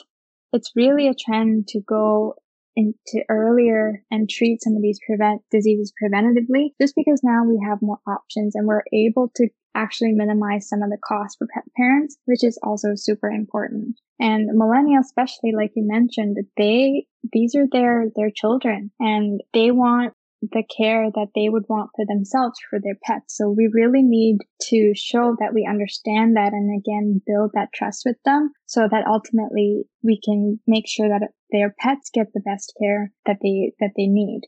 it's 0.51 0.71
really 0.75 1.07
a 1.07 1.15
trend 1.15 1.67
to 1.69 1.81
go 1.81 2.35
into 2.75 3.23
earlier 3.29 4.03
and 4.11 4.29
treat 4.29 4.61
some 4.61 4.75
of 4.75 4.81
these 4.81 4.99
prevent 5.05 5.41
diseases 5.51 5.93
preventatively 6.01 6.69
just 6.81 6.95
because 6.95 7.21
now 7.23 7.43
we 7.43 7.59
have 7.67 7.81
more 7.81 7.99
options 8.07 8.55
and 8.55 8.67
we're 8.67 8.83
able 8.93 9.31
to 9.35 9.47
actually 9.75 10.11
minimize 10.11 10.69
some 10.69 10.81
of 10.81 10.89
the 10.89 10.97
costs 11.03 11.37
for 11.37 11.47
parents, 11.75 12.17
which 12.25 12.43
is 12.43 12.59
also 12.63 12.89
super 12.95 13.29
important. 13.29 13.99
And 14.19 14.49
millennials, 14.51 15.05
especially 15.05 15.51
like 15.55 15.71
you 15.75 15.83
mentioned, 15.85 16.37
they, 16.57 17.07
these 17.31 17.55
are 17.55 17.65
their, 17.71 18.07
their 18.15 18.29
children 18.29 18.91
and 18.99 19.41
they 19.53 19.71
want 19.71 20.13
the 20.51 20.63
care 20.75 21.09
that 21.13 21.29
they 21.35 21.49
would 21.49 21.63
want 21.69 21.89
for 21.95 22.05
themselves 22.05 22.59
for 22.69 22.79
their 22.79 22.97
pets. 23.03 23.37
So 23.37 23.49
we 23.49 23.69
really 23.71 24.03
need 24.03 24.39
to 24.69 24.93
show 24.95 25.35
that 25.39 25.53
we 25.53 25.67
understand 25.69 26.35
that 26.35 26.53
and 26.53 26.69
again 26.77 27.21
build 27.25 27.51
that 27.53 27.69
trust 27.73 28.03
with 28.05 28.17
them 28.25 28.51
so 28.65 28.87
that 28.89 29.07
ultimately 29.07 29.83
we 30.03 30.19
can 30.23 30.59
make 30.67 30.87
sure 30.87 31.07
that 31.07 31.29
their 31.51 31.73
pets 31.79 32.09
get 32.13 32.27
the 32.33 32.41
best 32.41 32.73
care 32.81 33.11
that 33.25 33.37
they 33.41 33.73
that 33.79 33.91
they 33.95 34.07
need. 34.07 34.41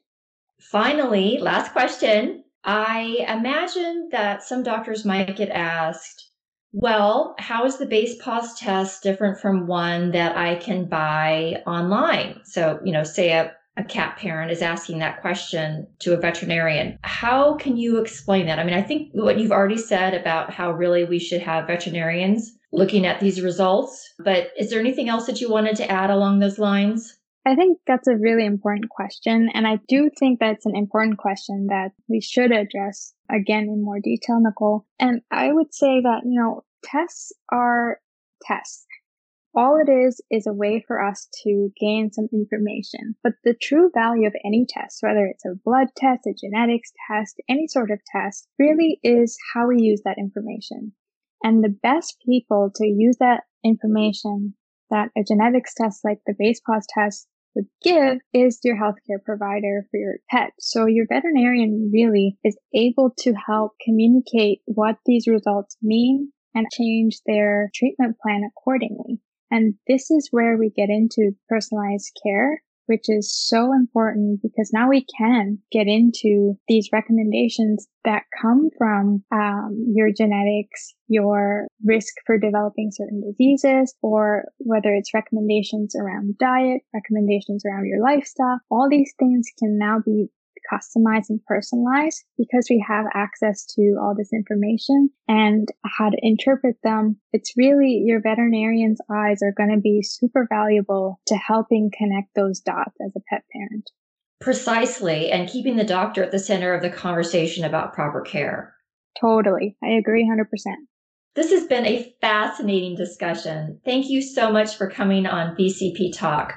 Finally, 0.59 1.37
last 1.39 1.71
question. 1.71 2.43
I 2.63 3.25
imagine 3.29 4.09
that 4.11 4.43
some 4.43 4.63
doctors 4.63 5.05
might 5.05 5.35
get 5.35 5.49
asked, 5.49 6.31
well, 6.71 7.35
how 7.37 7.65
is 7.65 7.77
the 7.77 7.85
Basepaws 7.85 8.57
test 8.57 9.03
different 9.03 9.39
from 9.39 9.67
one 9.67 10.11
that 10.11 10.35
I 10.35 10.55
can 10.55 10.85
buy 10.85 11.61
online? 11.67 12.41
So, 12.43 12.79
you 12.83 12.91
know, 12.91 13.03
say 13.03 13.31
a 13.31 13.53
a 13.77 13.83
cat 13.83 14.17
parent 14.17 14.51
is 14.51 14.61
asking 14.61 14.99
that 14.99 15.21
question 15.21 15.87
to 15.99 16.13
a 16.13 16.17
veterinarian. 16.17 16.97
How 17.03 17.55
can 17.55 17.75
you 17.77 17.97
explain 17.97 18.45
that? 18.45 18.59
I 18.59 18.63
mean, 18.63 18.73
I 18.73 18.81
think 18.81 19.09
what 19.13 19.37
you've 19.37 19.51
already 19.51 19.77
said 19.77 20.13
about 20.13 20.53
how 20.53 20.71
really 20.71 21.03
we 21.03 21.19
should 21.19 21.41
have 21.41 21.67
veterinarians 21.67 22.57
looking 22.71 23.05
at 23.05 23.19
these 23.19 23.41
results, 23.41 24.13
but 24.19 24.51
is 24.57 24.69
there 24.69 24.79
anything 24.79 25.09
else 25.09 25.25
that 25.25 25.41
you 25.41 25.49
wanted 25.49 25.75
to 25.77 25.91
add 25.91 26.09
along 26.09 26.39
those 26.39 26.59
lines? 26.59 27.17
I 27.45 27.55
think 27.55 27.77
that's 27.85 28.07
a 28.07 28.15
really 28.15 28.45
important 28.45 28.89
question. 28.89 29.49
And 29.53 29.67
I 29.67 29.79
do 29.87 30.09
think 30.17 30.39
that's 30.39 30.65
an 30.65 30.75
important 30.75 31.19
question 31.19 31.67
that 31.69 31.91
we 32.07 32.19
should 32.19 32.51
address 32.51 33.13
again 33.29 33.63
in 33.63 33.83
more 33.83 33.99
detail, 33.99 34.39
Nicole. 34.39 34.85
And 34.99 35.21
I 35.31 35.51
would 35.51 35.73
say 35.73 36.01
that, 36.01 36.21
you 36.25 36.39
know, 36.39 36.63
tests 36.83 37.31
are 37.51 37.99
tests. 38.41 38.85
All 39.57 39.79
it 39.79 39.89
is 39.89 40.19
is 40.29 40.45
a 40.45 40.53
way 40.53 40.83
for 40.85 41.01
us 41.01 41.29
to 41.43 41.71
gain 41.79 42.11
some 42.11 42.27
information. 42.33 43.15
But 43.23 43.33
the 43.45 43.53
true 43.53 43.89
value 43.93 44.27
of 44.27 44.35
any 44.43 44.65
test, 44.67 44.97
whether 45.01 45.25
it's 45.25 45.45
a 45.45 45.55
blood 45.63 45.87
test, 45.95 46.27
a 46.27 46.33
genetics 46.33 46.91
test, 47.07 47.39
any 47.47 47.67
sort 47.67 47.89
of 47.89 48.01
test, 48.11 48.49
really 48.59 48.99
is 49.01 49.37
how 49.53 49.67
we 49.67 49.77
use 49.79 50.01
that 50.03 50.17
information. 50.17 50.91
And 51.41 51.63
the 51.63 51.69
best 51.69 52.17
people 52.25 52.69
to 52.75 52.85
use 52.85 53.15
that 53.21 53.43
information 53.63 54.55
that 54.89 55.11
a 55.17 55.23
genetics 55.23 55.73
test 55.73 56.03
like 56.03 56.19
the 56.25 56.33
Basepaws 56.33 56.83
test 56.89 57.27
would 57.55 57.67
give 57.81 58.19
is 58.33 58.59
your 58.63 58.75
healthcare 58.75 59.23
provider 59.23 59.87
for 59.89 59.97
your 59.97 60.15
pet. 60.29 60.51
So 60.59 60.85
your 60.85 61.05
veterinarian 61.07 61.91
really 61.93 62.37
is 62.43 62.57
able 62.73 63.13
to 63.19 63.33
help 63.33 63.71
communicate 63.83 64.59
what 64.65 64.97
these 65.05 65.27
results 65.27 65.77
mean 65.81 66.33
and 66.53 66.67
change 66.73 67.21
their 67.25 67.69
treatment 67.73 68.17
plan 68.21 68.41
accordingly. 68.45 69.21
And 69.51 69.75
this 69.87 70.09
is 70.11 70.29
where 70.31 70.57
we 70.57 70.69
get 70.69 70.89
into 70.89 71.31
personalized 71.49 72.11
care, 72.23 72.61
which 72.87 73.05
is 73.07 73.33
so 73.33 73.73
important 73.73 74.41
because 74.41 74.71
now 74.73 74.89
we 74.89 75.05
can 75.17 75.59
get 75.71 75.87
into 75.87 76.55
these 76.67 76.89
recommendations 76.93 77.87
that 78.03 78.23
come 78.41 78.69
from 78.77 79.23
um, 79.31 79.85
your 79.93 80.09
genetics, 80.15 80.93
your 81.07 81.67
risk 81.83 82.13
for 82.25 82.37
developing 82.37 82.91
certain 82.91 83.21
diseases, 83.21 83.95
or 84.01 84.45
whether 84.59 84.93
it's 84.93 85.13
recommendations 85.13 85.95
around 85.95 86.37
diet, 86.37 86.81
recommendations 86.93 87.63
around 87.65 87.87
your 87.87 88.01
lifestyle. 88.01 88.59
All 88.69 88.87
these 88.89 89.13
things 89.17 89.47
can 89.57 89.77
now 89.77 89.99
be 90.03 90.29
customize 90.71 91.25
and 91.29 91.39
personalize 91.49 92.15
because 92.37 92.67
we 92.69 92.83
have 92.87 93.05
access 93.13 93.65
to 93.75 93.97
all 94.01 94.15
this 94.17 94.33
information 94.33 95.09
and 95.27 95.67
how 95.85 96.09
to 96.09 96.17
interpret 96.21 96.75
them. 96.83 97.17
It's 97.33 97.53
really 97.57 98.03
your 98.05 98.21
veterinarian's 98.21 98.99
eyes 99.11 99.41
are 99.43 99.53
going 99.55 99.73
to 99.73 99.81
be 99.81 100.01
super 100.03 100.47
valuable 100.49 101.19
to 101.27 101.35
helping 101.35 101.91
connect 101.97 102.35
those 102.35 102.59
dots 102.59 102.95
as 103.05 103.13
a 103.15 103.21
pet 103.29 103.43
parent. 103.51 103.89
Precisely, 104.41 105.31
and 105.31 105.49
keeping 105.49 105.77
the 105.77 105.83
doctor 105.83 106.21
at 106.21 106.31
the 106.31 106.39
center 106.39 106.73
of 106.73 106.81
the 106.81 106.89
conversation 106.89 107.63
about 107.63 107.93
proper 107.93 108.21
care. 108.21 108.75
Totally. 109.19 109.77
I 109.83 109.91
agree 109.91 110.29
100%. 110.29 110.45
This 111.35 111.51
has 111.51 111.67
been 111.67 111.85
a 111.85 112.15
fascinating 112.21 112.95
discussion. 112.95 113.79
Thank 113.83 114.09
you 114.09 114.21
so 114.21 114.51
much 114.51 114.77
for 114.77 114.89
coming 114.89 115.25
on 115.25 115.55
VCP 115.55 116.17
Talk. 116.17 116.53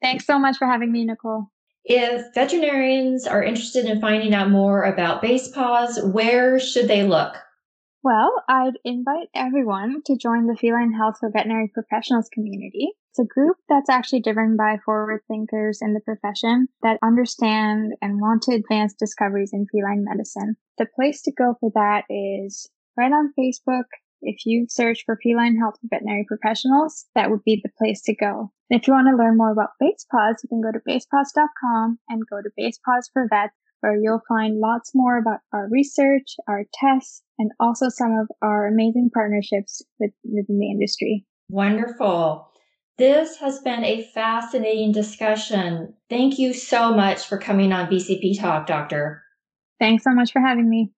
Thanks 0.00 0.26
so 0.26 0.38
much 0.38 0.56
for 0.56 0.66
having 0.66 0.90
me, 0.90 1.04
Nicole. 1.04 1.50
If 1.92 2.32
veterinarians 2.34 3.26
are 3.26 3.42
interested 3.42 3.84
in 3.84 4.00
finding 4.00 4.32
out 4.32 4.48
more 4.48 4.84
about 4.84 5.24
Basepaws, 5.24 6.12
where 6.12 6.60
should 6.60 6.86
they 6.86 7.02
look? 7.02 7.34
Well, 8.04 8.44
I'd 8.48 8.78
invite 8.84 9.26
everyone 9.34 10.02
to 10.06 10.16
join 10.16 10.46
the 10.46 10.54
Feline 10.54 10.92
Health 10.92 11.16
for 11.18 11.32
Veterinary 11.32 11.66
Professionals 11.66 12.28
community. 12.32 12.92
It's 13.10 13.18
a 13.18 13.24
group 13.24 13.56
that's 13.68 13.90
actually 13.90 14.20
driven 14.20 14.56
by 14.56 14.76
forward 14.84 15.22
thinkers 15.26 15.80
in 15.82 15.94
the 15.94 16.00
profession 16.00 16.68
that 16.84 17.00
understand 17.02 17.94
and 18.00 18.20
want 18.20 18.42
to 18.42 18.54
advance 18.54 18.94
discoveries 18.94 19.50
in 19.52 19.66
feline 19.66 20.04
medicine. 20.04 20.54
The 20.78 20.86
place 20.94 21.22
to 21.22 21.32
go 21.32 21.56
for 21.58 21.72
that 21.74 22.04
is 22.08 22.70
right 22.96 23.10
on 23.10 23.34
Facebook 23.36 23.86
if 24.22 24.44
you 24.44 24.66
search 24.68 25.02
for 25.04 25.18
feline 25.22 25.56
health 25.58 25.74
for 25.80 25.88
veterinary 25.90 26.24
professionals, 26.26 27.06
that 27.14 27.30
would 27.30 27.44
be 27.44 27.60
the 27.62 27.70
place 27.78 28.02
to 28.02 28.14
go. 28.14 28.52
And 28.70 28.80
if 28.80 28.86
you 28.86 28.92
want 28.92 29.08
to 29.08 29.16
learn 29.16 29.36
more 29.36 29.52
about 29.52 29.70
Basepaws, 29.82 30.42
you 30.42 30.48
can 30.48 30.60
go 30.60 30.72
to 30.72 30.80
basepaws.com 30.80 31.98
and 32.08 32.22
go 32.30 32.40
to 32.40 32.50
Basepaws 32.58 33.10
for 33.12 33.26
Vets, 33.28 33.54
where 33.80 33.96
you'll 34.00 34.22
find 34.28 34.58
lots 34.58 34.92
more 34.94 35.18
about 35.18 35.40
our 35.52 35.68
research, 35.70 36.36
our 36.48 36.64
tests, 36.74 37.22
and 37.38 37.50
also 37.58 37.88
some 37.88 38.12
of 38.12 38.28
our 38.42 38.66
amazing 38.66 39.10
partnerships 39.12 39.82
with, 39.98 40.12
within 40.24 40.58
the 40.58 40.70
industry. 40.70 41.26
Wonderful. 41.48 42.48
This 42.98 43.38
has 43.38 43.60
been 43.60 43.82
a 43.82 44.02
fascinating 44.12 44.92
discussion. 44.92 45.94
Thank 46.10 46.38
you 46.38 46.52
so 46.52 46.92
much 46.92 47.26
for 47.26 47.38
coming 47.38 47.72
on 47.72 47.88
VCP 47.88 48.38
Talk, 48.38 48.66
Doctor. 48.66 49.22
Thanks 49.78 50.04
so 50.04 50.10
much 50.10 50.32
for 50.32 50.40
having 50.40 50.68
me. 50.68 50.92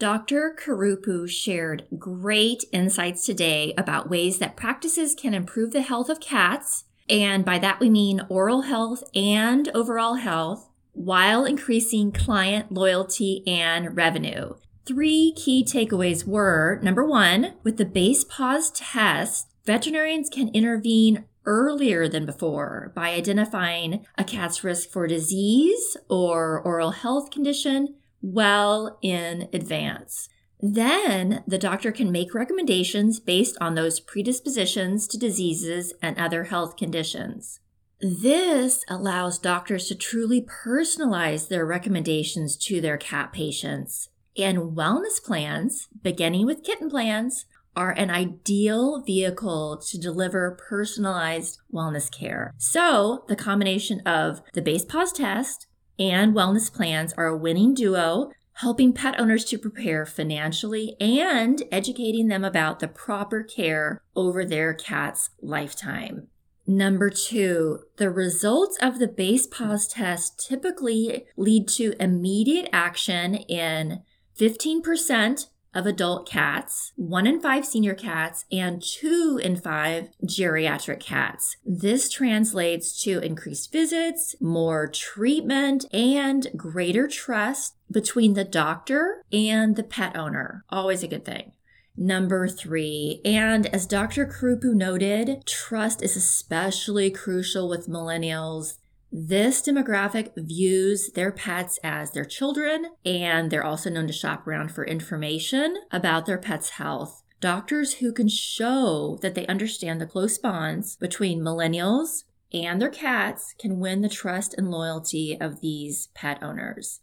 Dr. 0.00 0.56
Karupu 0.58 1.28
shared 1.28 1.86
great 1.98 2.64
insights 2.72 3.26
today 3.26 3.74
about 3.76 4.08
ways 4.08 4.38
that 4.38 4.56
practices 4.56 5.14
can 5.14 5.34
improve 5.34 5.72
the 5.72 5.82
health 5.82 6.08
of 6.08 6.20
cats, 6.20 6.84
and 7.06 7.44
by 7.44 7.58
that 7.58 7.80
we 7.80 7.90
mean 7.90 8.22
oral 8.30 8.62
health 8.62 9.04
and 9.14 9.68
overall 9.74 10.14
health, 10.14 10.70
while 10.94 11.44
increasing 11.44 12.12
client 12.12 12.72
loyalty 12.72 13.42
and 13.46 13.94
revenue. 13.94 14.54
Three 14.86 15.34
key 15.36 15.62
takeaways 15.62 16.26
were 16.26 16.80
number 16.82 17.04
one, 17.04 17.56
with 17.62 17.76
the 17.76 17.84
Basepaws 17.84 18.72
test, 18.74 19.52
veterinarians 19.66 20.30
can 20.30 20.48
intervene 20.54 21.26
earlier 21.44 22.08
than 22.08 22.24
before 22.24 22.90
by 22.94 23.10
identifying 23.10 24.06
a 24.16 24.24
cat's 24.24 24.64
risk 24.64 24.88
for 24.88 25.06
disease 25.06 25.98
or 26.08 26.58
oral 26.58 26.92
health 26.92 27.30
condition 27.30 27.96
well 28.22 28.98
in 29.02 29.48
advance. 29.52 30.28
Then 30.60 31.42
the 31.46 31.58
doctor 31.58 31.90
can 31.90 32.12
make 32.12 32.34
recommendations 32.34 33.18
based 33.18 33.56
on 33.60 33.74
those 33.74 34.00
predispositions 34.00 35.06
to 35.08 35.18
diseases 35.18 35.94
and 36.02 36.18
other 36.18 36.44
health 36.44 36.76
conditions. 36.76 37.60
This 38.00 38.84
allows 38.88 39.38
doctors 39.38 39.86
to 39.88 39.94
truly 39.94 40.42
personalize 40.42 41.48
their 41.48 41.66
recommendations 41.66 42.56
to 42.58 42.80
their 42.80 42.96
cat 42.96 43.32
patients. 43.32 44.08
And 44.36 44.76
wellness 44.76 45.22
plans, 45.22 45.88
beginning 46.02 46.46
with 46.46 46.62
kitten 46.62 46.88
plans, 46.88 47.46
are 47.76 47.90
an 47.92 48.10
ideal 48.10 49.02
vehicle 49.02 49.80
to 49.86 49.98
deliver 49.98 50.58
personalized 50.68 51.58
wellness 51.72 52.10
care. 52.10 52.54
So, 52.58 53.24
the 53.28 53.36
combination 53.36 54.00
of 54.00 54.42
the 54.54 54.62
Basepaws 54.62 55.12
test, 55.14 55.66
and 56.00 56.34
wellness 56.34 56.72
plans 56.72 57.12
are 57.12 57.26
a 57.26 57.36
winning 57.36 57.74
duo, 57.74 58.32
helping 58.54 58.92
pet 58.92 59.20
owners 59.20 59.44
to 59.44 59.58
prepare 59.58 60.04
financially 60.04 60.96
and 60.98 61.62
educating 61.70 62.28
them 62.28 62.44
about 62.44 62.80
the 62.80 62.88
proper 62.88 63.42
care 63.42 64.02
over 64.16 64.44
their 64.44 64.74
cat's 64.74 65.30
lifetime. 65.40 66.26
Number 66.66 67.10
two, 67.10 67.80
the 67.96 68.10
results 68.10 68.78
of 68.80 68.98
the 68.98 69.08
Basepaws 69.08 69.92
test 69.92 70.44
typically 70.48 71.26
lead 71.36 71.68
to 71.68 71.94
immediate 72.00 72.68
action 72.72 73.34
in 73.34 74.02
15% 74.38 75.46
of 75.74 75.86
adult 75.86 76.28
cats, 76.28 76.92
one 76.96 77.26
in 77.26 77.40
five 77.40 77.64
senior 77.64 77.94
cats, 77.94 78.44
and 78.50 78.82
two 78.82 79.40
in 79.42 79.56
five 79.56 80.08
geriatric 80.24 81.00
cats. 81.00 81.56
This 81.64 82.08
translates 82.08 83.02
to 83.04 83.20
increased 83.20 83.72
visits, 83.72 84.34
more 84.40 84.88
treatment, 84.88 85.84
and 85.92 86.48
greater 86.56 87.06
trust 87.06 87.76
between 87.90 88.34
the 88.34 88.44
doctor 88.44 89.24
and 89.32 89.76
the 89.76 89.82
pet 89.82 90.16
owner. 90.16 90.64
Always 90.70 91.02
a 91.02 91.08
good 91.08 91.24
thing. 91.24 91.52
Number 91.96 92.48
three, 92.48 93.20
and 93.24 93.66
as 93.66 93.86
Dr. 93.86 94.24
Karupu 94.24 94.74
noted, 94.74 95.44
trust 95.44 96.02
is 96.02 96.16
especially 96.16 97.10
crucial 97.10 97.68
with 97.68 97.88
millennials. 97.88 98.78
This 99.12 99.60
demographic 99.60 100.30
views 100.36 101.10
their 101.14 101.32
pets 101.32 101.80
as 101.82 102.12
their 102.12 102.24
children, 102.24 102.86
and 103.04 103.50
they're 103.50 103.64
also 103.64 103.90
known 103.90 104.06
to 104.06 104.12
shop 104.12 104.46
around 104.46 104.70
for 104.70 104.86
information 104.86 105.78
about 105.90 106.26
their 106.26 106.38
pet's 106.38 106.70
health. 106.70 107.22
Doctors 107.40 107.94
who 107.94 108.12
can 108.12 108.28
show 108.28 109.18
that 109.22 109.34
they 109.34 109.46
understand 109.46 110.00
the 110.00 110.06
close 110.06 110.38
bonds 110.38 110.96
between 110.96 111.40
millennials 111.40 112.24
and 112.52 112.80
their 112.80 112.90
cats 112.90 113.54
can 113.58 113.80
win 113.80 114.02
the 114.02 114.08
trust 114.08 114.54
and 114.56 114.70
loyalty 114.70 115.36
of 115.40 115.60
these 115.60 116.08
pet 116.14 116.40
owners. 116.42 117.00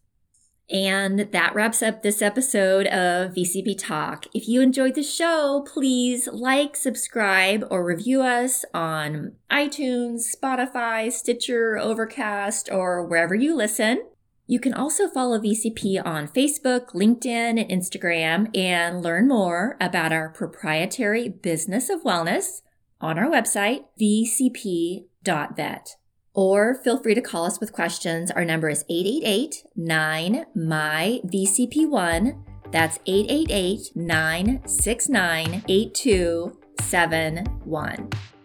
And 0.70 1.20
that 1.20 1.56
wraps 1.56 1.82
up 1.82 2.02
this 2.02 2.22
episode 2.22 2.88
of 2.88 3.34
VCP 3.34 3.78
Talk. 3.78 4.26
If 4.34 4.50
you 4.50 4.62
enjoyed 4.62 4.96
the 4.96 5.04
show, 5.04 5.66
please 5.66 6.28
like, 6.28 6.76
subscribe, 6.76 7.66
or 7.70 7.86
review 7.86 8.22
us 8.22 8.66
on 8.74 9.34
iTunes, 9.50 10.36
Spotify, 10.36 11.10
Stitcher, 11.12 11.78
Overcast, 11.78 12.70
or 12.70 13.06
wherever 13.06 13.34
you 13.34 13.56
listen. 13.56 14.04
You 14.46 14.60
can 14.60 14.74
also 14.74 15.08
follow 15.08 15.40
VCP 15.40 16.06
on 16.06 16.28
Facebook, 16.28 16.92
LinkedIn, 16.94 17.60
and 17.60 17.70
Instagram 17.70 18.56
and 18.58 19.02
learn 19.02 19.28
more 19.28 19.78
about 19.80 20.12
our 20.12 20.30
proprietary 20.30 21.30
business 21.30 21.90
of 21.90 22.04
wellness 22.04 22.62
on 23.00 23.18
our 23.18 23.30
website, 23.30 23.86
vcp.vet 24.00 25.96
or 26.38 26.76
feel 26.76 27.02
free 27.02 27.16
to 27.16 27.22
call 27.22 27.46
us 27.46 27.60
with 27.60 27.74
questions. 27.74 28.32
Our 28.32 28.46
number 28.46 28.70
is 28.70 28.86
888 28.88 29.66
9 29.76 30.46
my 30.56 31.20
VCP1. 31.26 32.42
That's 32.72 33.00
888 33.06 33.92
969 33.96 35.64
8271. 35.68 38.37